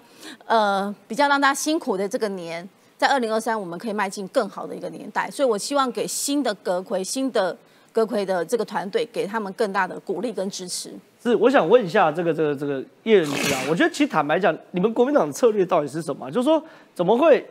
[0.46, 2.70] 呃比较让大家辛苦的这个年，
[3.00, 5.28] 在二零二三我们可以迈进更好的一个年代。
[5.32, 7.58] 所以我希望给新的阁魁、新的
[7.96, 10.92] 歌魁的这个团队，给他们更大的鼓励跟支持。
[11.24, 16.30] 是，我想问一下这个这个这个叶仁之啊，我觉得其实坦白讲，你们国民党策略到底是什么？
[16.30, 16.62] 就是说
[16.94, 17.48] 怎么会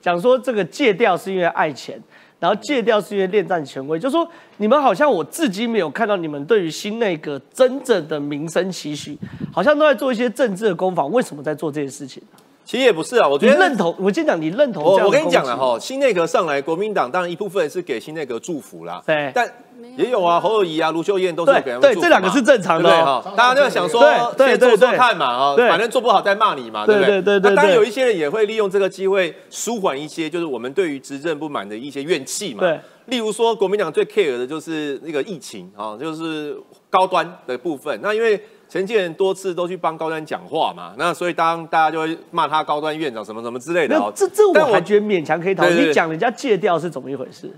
[0.00, 2.02] 讲说这个戒掉是因为爱钱，
[2.40, 3.98] 然后戒掉是因为恋战权威？
[3.98, 9.18] 就是说你们好像我至今没有看到你们对于新内阁真正的民生期许，
[9.52, 11.12] 好像都在做一些政治的攻防。
[11.12, 12.22] 为什么在做这些事情？
[12.66, 13.94] 其实也不是啊，我你觉得认同？
[14.00, 19.48] 我先讲你认同我我跟你讲了哈，新内阁上来，国民党当然一部分是给新内阁祝福啦，对但
[19.96, 23.32] 也有啊，侯友谊啊、卢秀燕都是对给他们对祝福嘛这两个是正常的哈？
[23.36, 24.00] 大家就想说
[24.36, 27.22] 对做对对做看嘛，啊，对反正做不好再骂你嘛，对对不对？
[27.22, 32.60] 对对对对那当然有一些人也会利用这个机会舒缓一些，就是我们对于执政不满的一些怨气嘛。
[32.60, 32.80] 对。
[33.06, 36.56] 例如说，国民党最 care 的就是那个疫情啊，就是
[36.90, 37.96] 高端的部分。
[38.02, 38.42] 那因为
[38.76, 44.12] 陈建仁多次都去帮高端讲话嘛，那所以当大家就会骂他高端院长什么什么之类的哦。
[44.12, 45.88] 那这这但我还觉得勉强可以讨论。
[45.88, 47.50] 你讲人家戒掉是怎么一回事？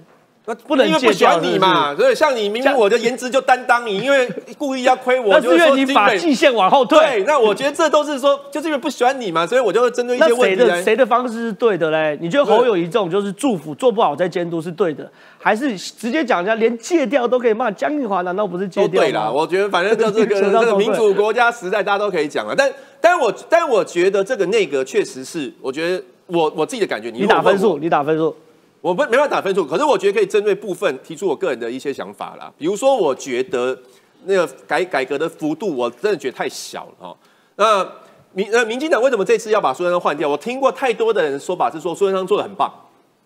[0.49, 4.27] 那不能因为不喜欢你嘛，所以像你明明我的颜值就担当你，因为
[4.57, 6.99] 故意要亏我，那是因为你把季线往后退。
[6.99, 10.79] 对，那我觉得这都是说，就是因为不喜欢你嘛，所以我就会针对一些问题来。
[10.79, 12.17] 的谁的方式是对的嘞？
[12.19, 18.23] 你觉得侯友谊这种就是祝福做不好再监督是对的，还是直接讲人家连戒掉都可以骂江玉华？
[18.23, 22.55] 难道不是戒掉都对啦，我觉得反正就这个 这个民主国家时代，大家都可以讲了。
[22.57, 22.73] 但
[23.03, 28.35] 但我但我觉得这个内阁确实是，我觉得我我自己的感觉，你你打分数，你打分数。
[28.81, 32.53] 我不没办法打分数，可是我觉得可以针对部分提出我个人的一些想法啦。
[32.57, 33.77] 比如说，我觉得
[34.25, 37.17] 那个改改革的幅度，我真的觉得太小了哈。
[37.57, 37.87] 那
[38.33, 40.29] 民呃民进党为什么这次要把苏贞昌换掉？
[40.29, 42.73] 我听过太多的人说法是说苏贞昌做的很棒，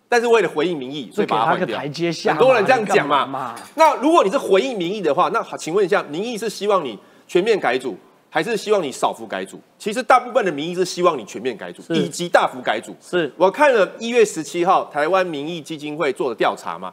[0.09, 1.78] 但是为了回应民意，所以把他换掉。
[1.78, 3.55] 很多人这样讲嘛。
[3.74, 7.96] 那如果你是回应民意的话，那好，请问一下，民意是希望你全面改组，
[8.35, 9.61] 还是希望你少幅改组？
[9.78, 12.97] 其实大部分的民意是希望你全面改组，以及大幅改组。
[12.99, 16.91] 是我看了一月十七号台湾民意基金会做的调查嘛，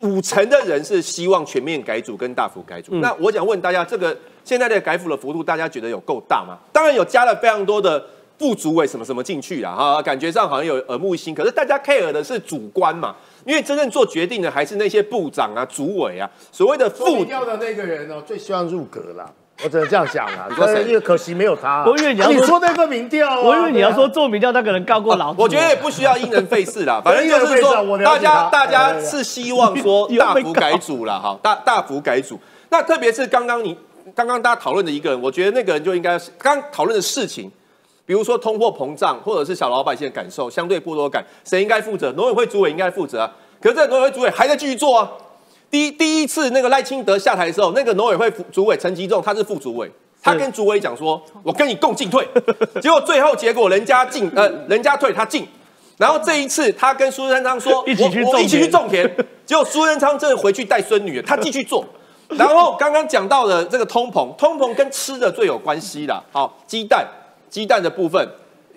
[0.00, 2.96] 五成的人是希望全面改组跟大幅改组。
[2.96, 6.58] 那我想问大家，这个现在的改幅的幅度，大家觉得有够大吗？
[6.72, 8.04] 当然有加了非常多的
[8.36, 11.32] 副主委什么什么进去啦，哈，感觉上好像有耳目一新。
[11.32, 13.14] 可是大家 care 的是主观嘛，
[13.46, 19.32] 因为真正做决定的还是那些部长啊、主委啊，所谓的副做民调的那个人哦，最希望入阁啦。
[19.64, 21.84] 我只能这样讲啦，说谁但是因为可惜没有他。
[21.86, 25.40] 我以为你要说你说那份民调啊，我以为你要说做民调那个人告过老子。
[25.40, 27.62] 我觉得也不需要因人废事啦，反正就是
[28.04, 32.38] 大家大家是希望说大幅改组了哈，大大幅改组。
[32.70, 33.76] 那特别是刚刚你
[34.14, 37.50] 刚刚大家讨论的一个人，我觉得那个人就应该刚刚讨论的事情，
[38.04, 42.10] 比如说通货膨胀，或者是小老百姓的感受，相对剥夺感，谁应该负责？
[42.12, 43.30] 农委会主委应该负责啊。
[43.60, 45.08] 可是这个农委会主委还在继续做啊。
[45.72, 49.90] 第一第一次那个赖清德下台的时候，那个农委会副主委陈吉仲他是副主委，
[50.22, 52.28] 他跟主委讲说，我跟你共进退，
[52.82, 55.48] 结果最后结果人家进呃人家退他进，
[55.96, 59.16] 然后这一次他跟苏贞昌说 一起去种我我一起去田种田，
[59.46, 61.82] 结果苏贞昌真的回去带孙女，他继续做。
[62.36, 66.22] 然后刚刚讲到的这个通膨，通膨跟吃的最有关系啦。
[66.30, 67.06] 好，鸡蛋，
[67.48, 68.22] 鸡蛋的部分，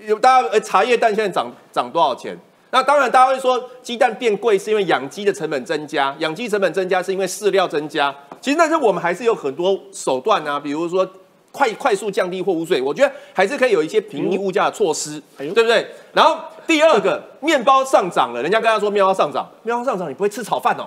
[0.08, 2.38] 有大家呃茶叶蛋现在涨涨多少钱？
[2.76, 8.14] 那当然，大家会说鸡蛋变贵是因为养鸡的成本增加，养鸡成本增加是因为饲料增加。
[8.42, 11.10] 其实，但是我们还是有很多手段啊，比如说
[11.54, 15.88] 快快速降低货物税，我觉得还是可以有一些平抑物价的措施，哎对不对？
[16.12, 20.86] 然后第二个，面包上涨了，人家跟他说面包上涨，面包上涨你不会吃炒饭哦，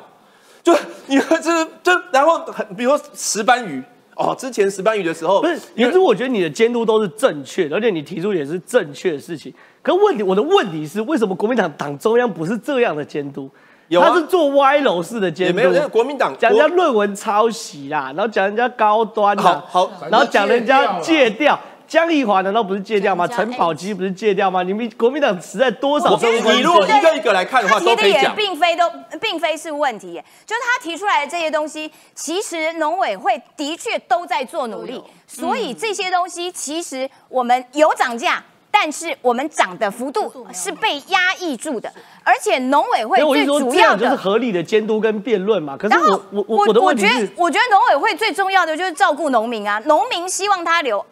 [0.62, 0.74] 就
[1.06, 3.82] 你吃，就，然后很比如说石斑鱼
[4.14, 9.54] 哦，之前石斑鱼的时候不是，可是我觉得你的监督都是正确的，而且你提出也是正确的事情。
[9.82, 13.50] 可问题，我的问题是，为什么国民党党中央不是这样的监督？
[13.88, 21.58] 有啊他是做歪楼式的监督，也没有，那个国民党讲人家论文抄袭啦，然后讲人家高端啦，好好然后讲人家戒戒掉。
[21.86, 23.26] 江宜华难道不是戒掉吗？
[23.26, 24.62] 陈宝基不是戒掉吗？
[24.62, 28.36] 你们国民党实在多少你如果一个一个来看的话，他提的也都可以讲。
[28.36, 28.84] 并非都
[29.18, 38.44] 并非是问题耶，就是他提出来的这些东西，其实农委会的确都在做努力，所以这些东西其实我们有涨价。
[38.80, 45.76] 但是我们涨的幅度是被压抑住的，而且农委会最一说这主要的，样就是合理的监督跟辩论嘛。
[45.76, 51.04] 可是然后我我我我觉得，我觉得农委会最重要的就是照顾农民啊，农民希望他留，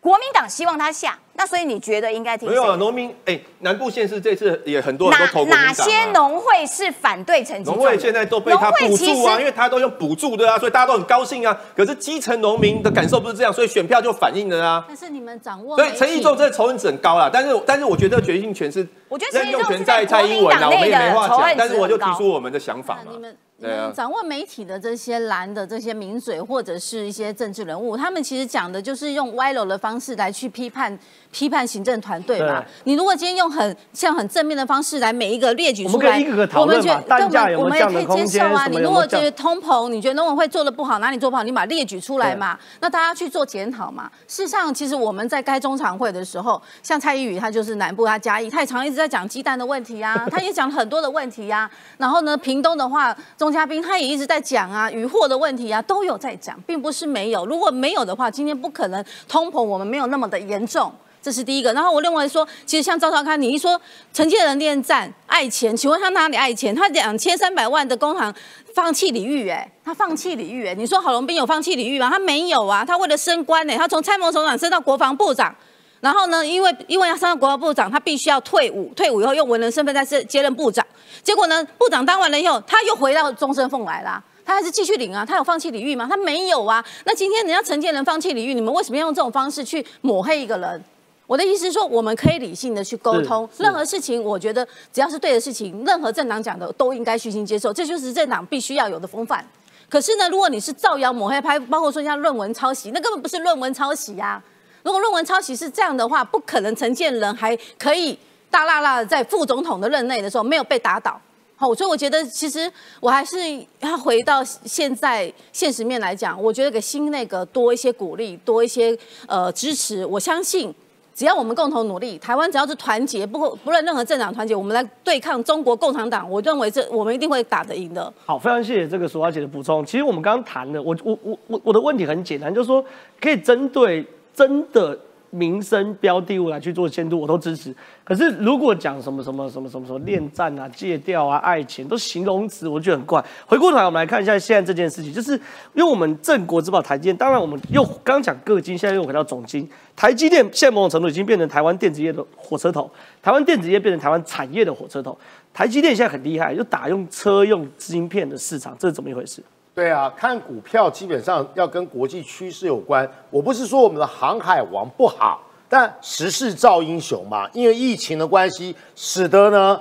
[0.00, 7.76] 国民党希望他下，那所以你觉得应该听没有啊，农民哎，南部县市这次也很多人都投哪哪些农会是反对陈吉仲？
[7.76, 11.56] 农会现在都被他补助啊，因为他都用补助的啊，所以大家都很高兴啊。
[11.76, 14.84] 可是基层农民的感受不是这样，所以选票就反映了啊。
[14.88, 23.18] 但是你们掌握所以陈义仲这仇恨值很高啦，但是但是我觉得决定权是我觉得陈任用权义仲是在在蔡英文啦，国民党我们也没话讲但是我就提出我们的想法嘛你。
[23.18, 30.96] 们你对啊掌握媒体的这些蓝的这些名嘴或者是一些政治人物，他们其实讲的就是用歪楼的方式来去批判
[31.30, 32.64] 批判行政团队嘛。
[32.84, 38.66] 你如果今天用很像很正面的方式来每一个列举出来，我们可以一个个讨论嘛单价有没有们我们也可以接受啊。
[38.66, 42.58] 你如果觉得通膨，你觉得农委会做的不好，哪里做不好，你把列举出来嘛。
[42.80, 44.10] 那大家去做检讨嘛。
[44.26, 57.44] 事实上，其实我们在开中常会的时候，像蔡依宇他就是南部他嘉义，他也常一直在讲鸡蛋的问题啊， 他也讲了很多的问题呀、然后呢，屏东的话，钟嘉宾他也一直在讲啊，渔获的问题啊，都有在讲，并不是没有。
[57.46, 60.92] 如果没有的话，今天不可能通膨我们没有那么的严重。
[61.20, 63.80] 这是第一个，然后我认为说，其实像赵少康，你一说
[64.12, 66.74] 承建人恋战爱钱，请问他哪里爱钱？
[66.74, 68.32] 他两千三百万的工行
[68.74, 72.08] 放弃礼遇，哎，他放弃礼遇，哎，你说郝龙斌有放弃礼遇吗？
[72.10, 75.54] 他没有啊，他为了升官，哎，他从参谋总长升到国防部长，
[76.00, 80.86] 然后呢，因为因为要升到国防部长，他必须要退伍，退伍以后用文人身份再接接任部长，
[81.22, 84.22] 结果呢，部长当完了以后，他又回到终身俸来啦。
[84.44, 86.06] 他还是继续领啊，他有放弃礼遇吗？
[86.08, 86.82] 他没有啊。
[87.04, 90.82] 那今天人家承建人放弃礼遇，你们为什么要用这种方式去抹黑一个人？
[91.28, 99.46] 我的意思是说，我们可以理性的去沟通，任何事情，我觉得只要是对的事情，任何政党讲的都应该虚心接受，这就是政党必须要有的风范。
[99.90, 104.42] 可是呢，如果你是造谣抹黑拍，包括说像论文抄袭，那根本不是论文抄袭呀、
[104.82, 108.18] 如果论文抄袭是这样的话，不可能陈建人还可以
[108.50, 111.20] 大辣辣的在副总统的任内的时候没有被打倒。
[111.56, 113.36] 好，所以我觉得其实我还是
[113.80, 120.06] 要回到现在现实面来讲，我觉得给新内阁多一些鼓励，多一些呃支持。
[120.06, 120.74] 我相信，
[121.18, 128.12] 只要我们共同努力，台湾只要是团结，不不论任何政党团结，我们来对抗中国共产党，我认为这我们一定会打得赢的。
[128.24, 129.84] 好，非常谢谢这个苏华姐的补充。
[129.84, 132.84] 其实我们刚刚谈的，我我我我我的问题很简单，就是说
[133.20, 134.96] 可以针对真的
[135.30, 137.74] 民生标的物来去做监督，我都支持。
[138.04, 143.24] 可是如果讲什么什么什么什么什么恋战啊、戒掉啊、爱情，都形容词，我觉得很怪。
[143.46, 145.32] 回过头来，我们来看一下现在这件事情，就是
[145.74, 152.90] 因为我们正国之宝台积电，当然我们又刚讲各金，现在又回到总金，台积电现在某种程度已经变成台湾电子业的火车头，
[153.22, 155.18] 台湾电子业变成台湾产业的火车头。
[155.52, 159.42] 台积电现在很厉害，就打用车用晶片的市场，这是怎么一回事？
[159.78, 163.08] 对啊，看股票基本上要跟国际趋势有关。
[163.30, 167.48] 我不是说我们的航海王不好，但时势造英雄嘛。
[167.52, 169.80] 因为疫情的关系，使得呢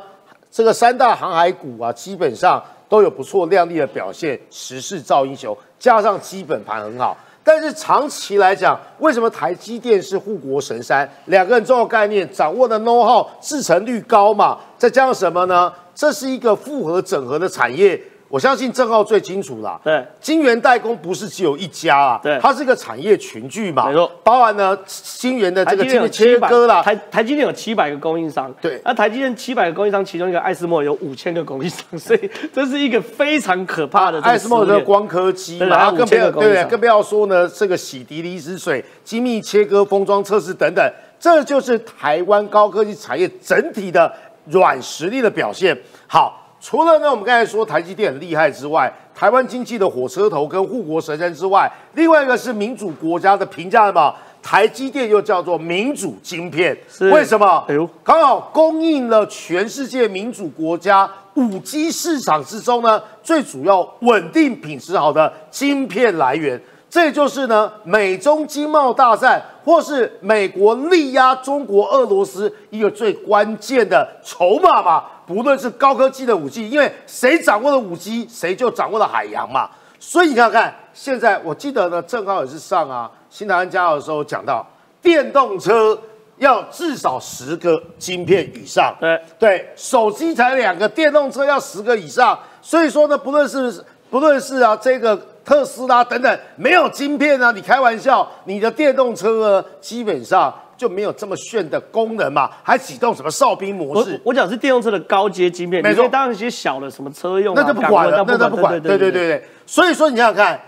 [0.51, 4.39] 这个三大航海股啊，基本上都有不错亮丽的表现。
[4.51, 7.17] 时势造英雄，加上基本盘很好。
[7.43, 11.09] 但是长期来讲，为什么台积电是护国神山？
[11.25, 15.73] 两个很重要概念，掌握的 know how 制成率高嘛，再加上什么呢？
[15.95, 17.99] 这是一个复合整合的产业。
[18.30, 19.80] 我相信郑浩最清楚啦。
[19.84, 36.63] 对，晶圆代工不是只有一家啊，对它是个产业群聚嘛，没错，包含呢晶圆的这个晶圆台积电有七百切割啦，台台积电有七百个供应商，对那台积电七百个供应商，其中一个艾斯莫有五千个供应商，所以这是一个非常可怕的这个艾斯莫的光刻机对嘛，然后更不要对？
[36.65, 44.11] 更不要说呢，这个洗涤离子水、精密切割、封装测试等等，这就是台湾高科技产业整体的
[44.47, 45.78] 软实力的表现。
[46.07, 46.43] 好。
[46.60, 57.64] 除了呢，我们刚才说台积电很厉害之外，台湾经济的火车头跟护国神山之外，另外一个是民主国家的评价嘛，台积电又叫做民主晶片，是为什么？
[57.68, 66.60] 哎呦刚好供应了全世界民主国家五 G 市场之中呢，最主要稳定品质好的晶片来源。
[66.89, 75.03] 这就是呢，美中经贸大战，或是美国力压中国、俄罗斯一个最关键的筹码嘛。
[75.26, 79.70] 不论是高科技的武器，因为谁掌握了武器，谁就掌握了海洋嘛。
[79.99, 84.65] 所以你看看，现在我记得呢，正浩也是上啊新台湾加油的时候讲到，
[85.01, 85.99] 电动车
[86.38, 88.95] 要至少十个晶片以上。
[89.01, 92.39] 对对，手机才两个，电动车要十个以上。
[92.61, 104.19] 所以说呢，不论是不论是啊这个特斯拉等等，没有晶片啊，你开玩笑，你的电动车呢，基本上就没有这么炫的功能嘛，还启动什么哨兵模式？
[104.25, 108.73] 我讲是电动车的高阶晶片，没错你可以当然一些小的什么车用啊、那就不管了，那就不管。
[108.81, 110.59] 对对对对，所以说你想想看，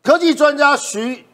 [0.00, 1.24] 科技专家徐，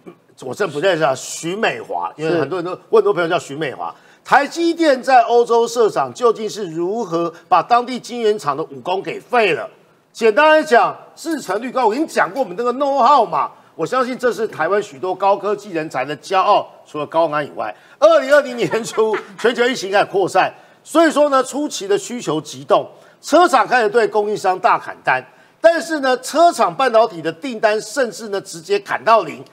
[0.41, 3.95] 我真不认识啊，徐美华，因为是很多人都我很多朋友叫徐美华。
[4.25, 9.69] 台积电在欧洲设厂究竟是如何把当地晶圆厂的武功给废了？
[10.15, 11.87] 简单来讲，制成率高。
[11.87, 16.71] 我跟你讲过我们那个 know how 嘛，我相信这是台湾许多高科技人才的骄傲。
[16.87, 20.55] 除了高安以外，二零二零年初 全球疫情开始扩散，
[20.85, 22.89] 所以说呢，初期的需求急动，
[23.21, 25.21] 车厂开始对供应商大砍单。
[25.61, 29.45] 但是呢，车厂半导体的订单甚至呢直接砍到零，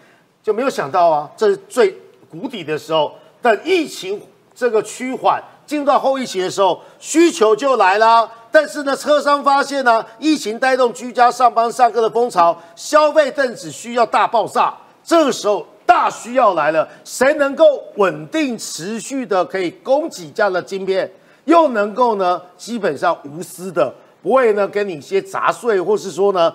[0.43, 1.97] 就没有想到啊，这是最
[2.29, 3.11] 谷底的时候。
[3.41, 4.21] 等疫情
[4.53, 8.29] 这个趋缓，进入到后疫情的时候，需求就来啦。
[8.51, 14.75] 但是呢，车商发现呢，疫情带动居家上班上课的风潮，消费电子需要大爆炸。
[15.03, 21.09] 这个时候大需要来了，谁能够稳定持续的可以供给这样的晶片，
[21.45, 26.53] 又能够呢基本上无私的，不会呢给你一些杂碎，或是说呢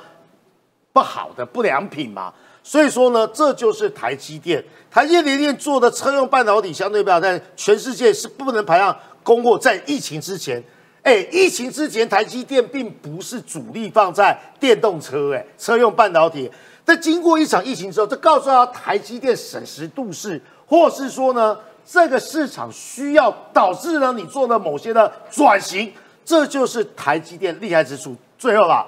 [0.92, 2.32] 不好的不良品嘛。
[2.62, 4.62] 所以说呢，这就是台积电。
[4.90, 9.56] 台积电电做的车用半导体相对比较，但全世界是不能排上供货。
[9.58, 10.62] 在疫情之前，
[11.06, 16.50] 哎，疫情之前台积电并不是主力放在电动车，哎，车用半导体。
[16.84, 25.92] 在经过一场疫情之后，这告诉他台积电审时度势，或是说呢，这个市场需要导致呢你做了某些的转型，
[26.24, 28.16] 这就是台积电厉害之处。
[28.36, 28.84] 最后啦，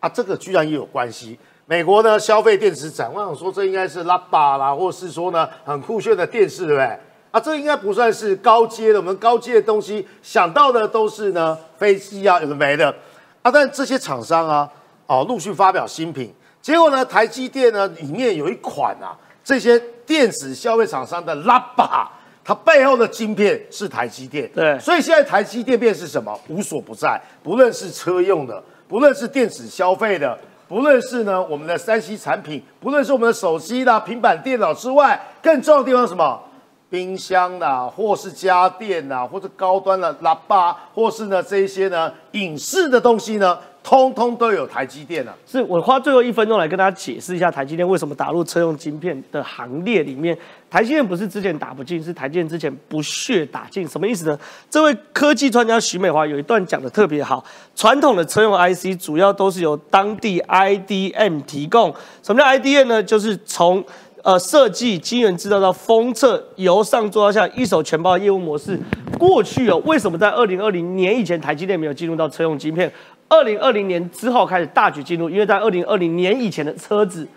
[0.00, 1.38] 啊，这个居然也有关系。
[1.66, 6.98] 美国呢消费电子展，我想说这应该是拉巴啦，或是说呢很酷炫的电视，对不对？
[7.34, 9.00] 啊，这应该不算是高阶的。
[9.00, 12.94] 我们高阶的东西想到的都是呢飞机啊，有的没的
[13.42, 13.50] 啊。
[13.50, 14.70] 但这些厂商啊，
[15.08, 16.32] 哦，陆续发表新品，
[16.62, 19.76] 结果呢，台积电呢里面有一款啊，这些
[20.06, 22.08] 电子消费厂商的拉把，
[22.44, 24.48] 它背后的晶片是台积电。
[24.54, 26.38] 对所以现在台积电变是什么？
[26.46, 30.38] 无所不在，不论是车用的，不论是电子消费的。
[30.68, 36.40] 不论是呢我们的三 C 产品，不论是我们的手机啦、平板电脑之外，更重要的地方是什么？
[36.94, 45.34] 冰箱啦，或是家电啦，或者高端的喇叭，或是呢这些呢影视的东西呢，通通都有台积电啊。
[45.44, 50.38] 是我花最后一分钟来跟大家解释一下台积电为什么打入车用晶片的行列里面。
[50.70, 53.86] 台积电不是之前打不进，是台积电之前不屑打进。
[53.86, 54.38] 什么意思呢？
[54.70, 57.44] 这位科技专家徐美华有一段讲的特别好。
[57.76, 61.94] 传统的车用 IC 主要都是由当地 IDM 提供。
[62.22, 63.02] 什么叫 IDM 呢？
[63.02, 63.84] 就是从
[64.24, 68.80] 呃设计、晶圆制造到封测，由上做到下，一手全包的业务模式。
[69.18, 72.90] 过去哦，为什么在二零二零年以前台积电没有进入到车用晶片？
[73.28, 77.28] 二零二零年之后开始大举进入，因为在二零二零年以前的车子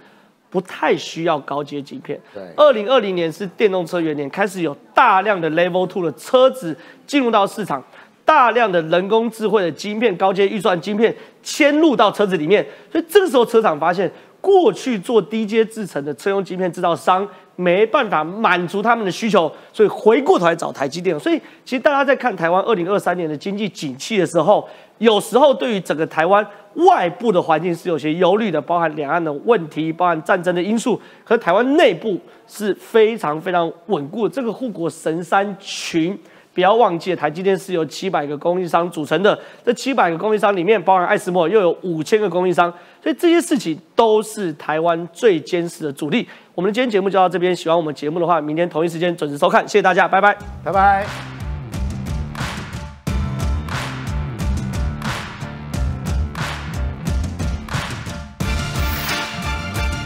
[0.50, 2.18] 不太需要高阶晶片。
[2.34, 6.76] 对二零二零年是电动车元年，开始有大量的 Level Two 的车子
[7.06, 7.84] 进入到市场，
[8.24, 11.14] 大量的人工智慧的晶片、高阶预算晶片
[11.44, 14.12] 嵌入到车子里面，所以这个时候车厂发现，
[14.48, 17.28] 过去做低阶制程的车用晶片制造商
[17.58, 21.20] 没办法满足他们的需求，所以回过头来找台积电。
[21.20, 24.66] 所以其实大家在看台湾二零二三年的经济景气的时候，
[25.00, 32.18] 有时候对于整个台湾外部的环境是有些忧虑的，包含两岸的问题，包含战争的因素，可台湾内部
[32.48, 36.18] 是非常非常稳固的这个护国神山群。
[36.54, 39.38] 不要忘记，台积电是由七百个供应商组成的。
[39.64, 46.28] 这七百个供应商里面，包含艾斯摩又有五千个供应商，所以这些事情都是台湾最坚实的主力。
[46.56, 50.36] 我们的今天节目就到这边，喜欢我们节目的话，明天同一时间准时收看，谢谢大家，拜拜。
[50.64, 51.47] 拜拜。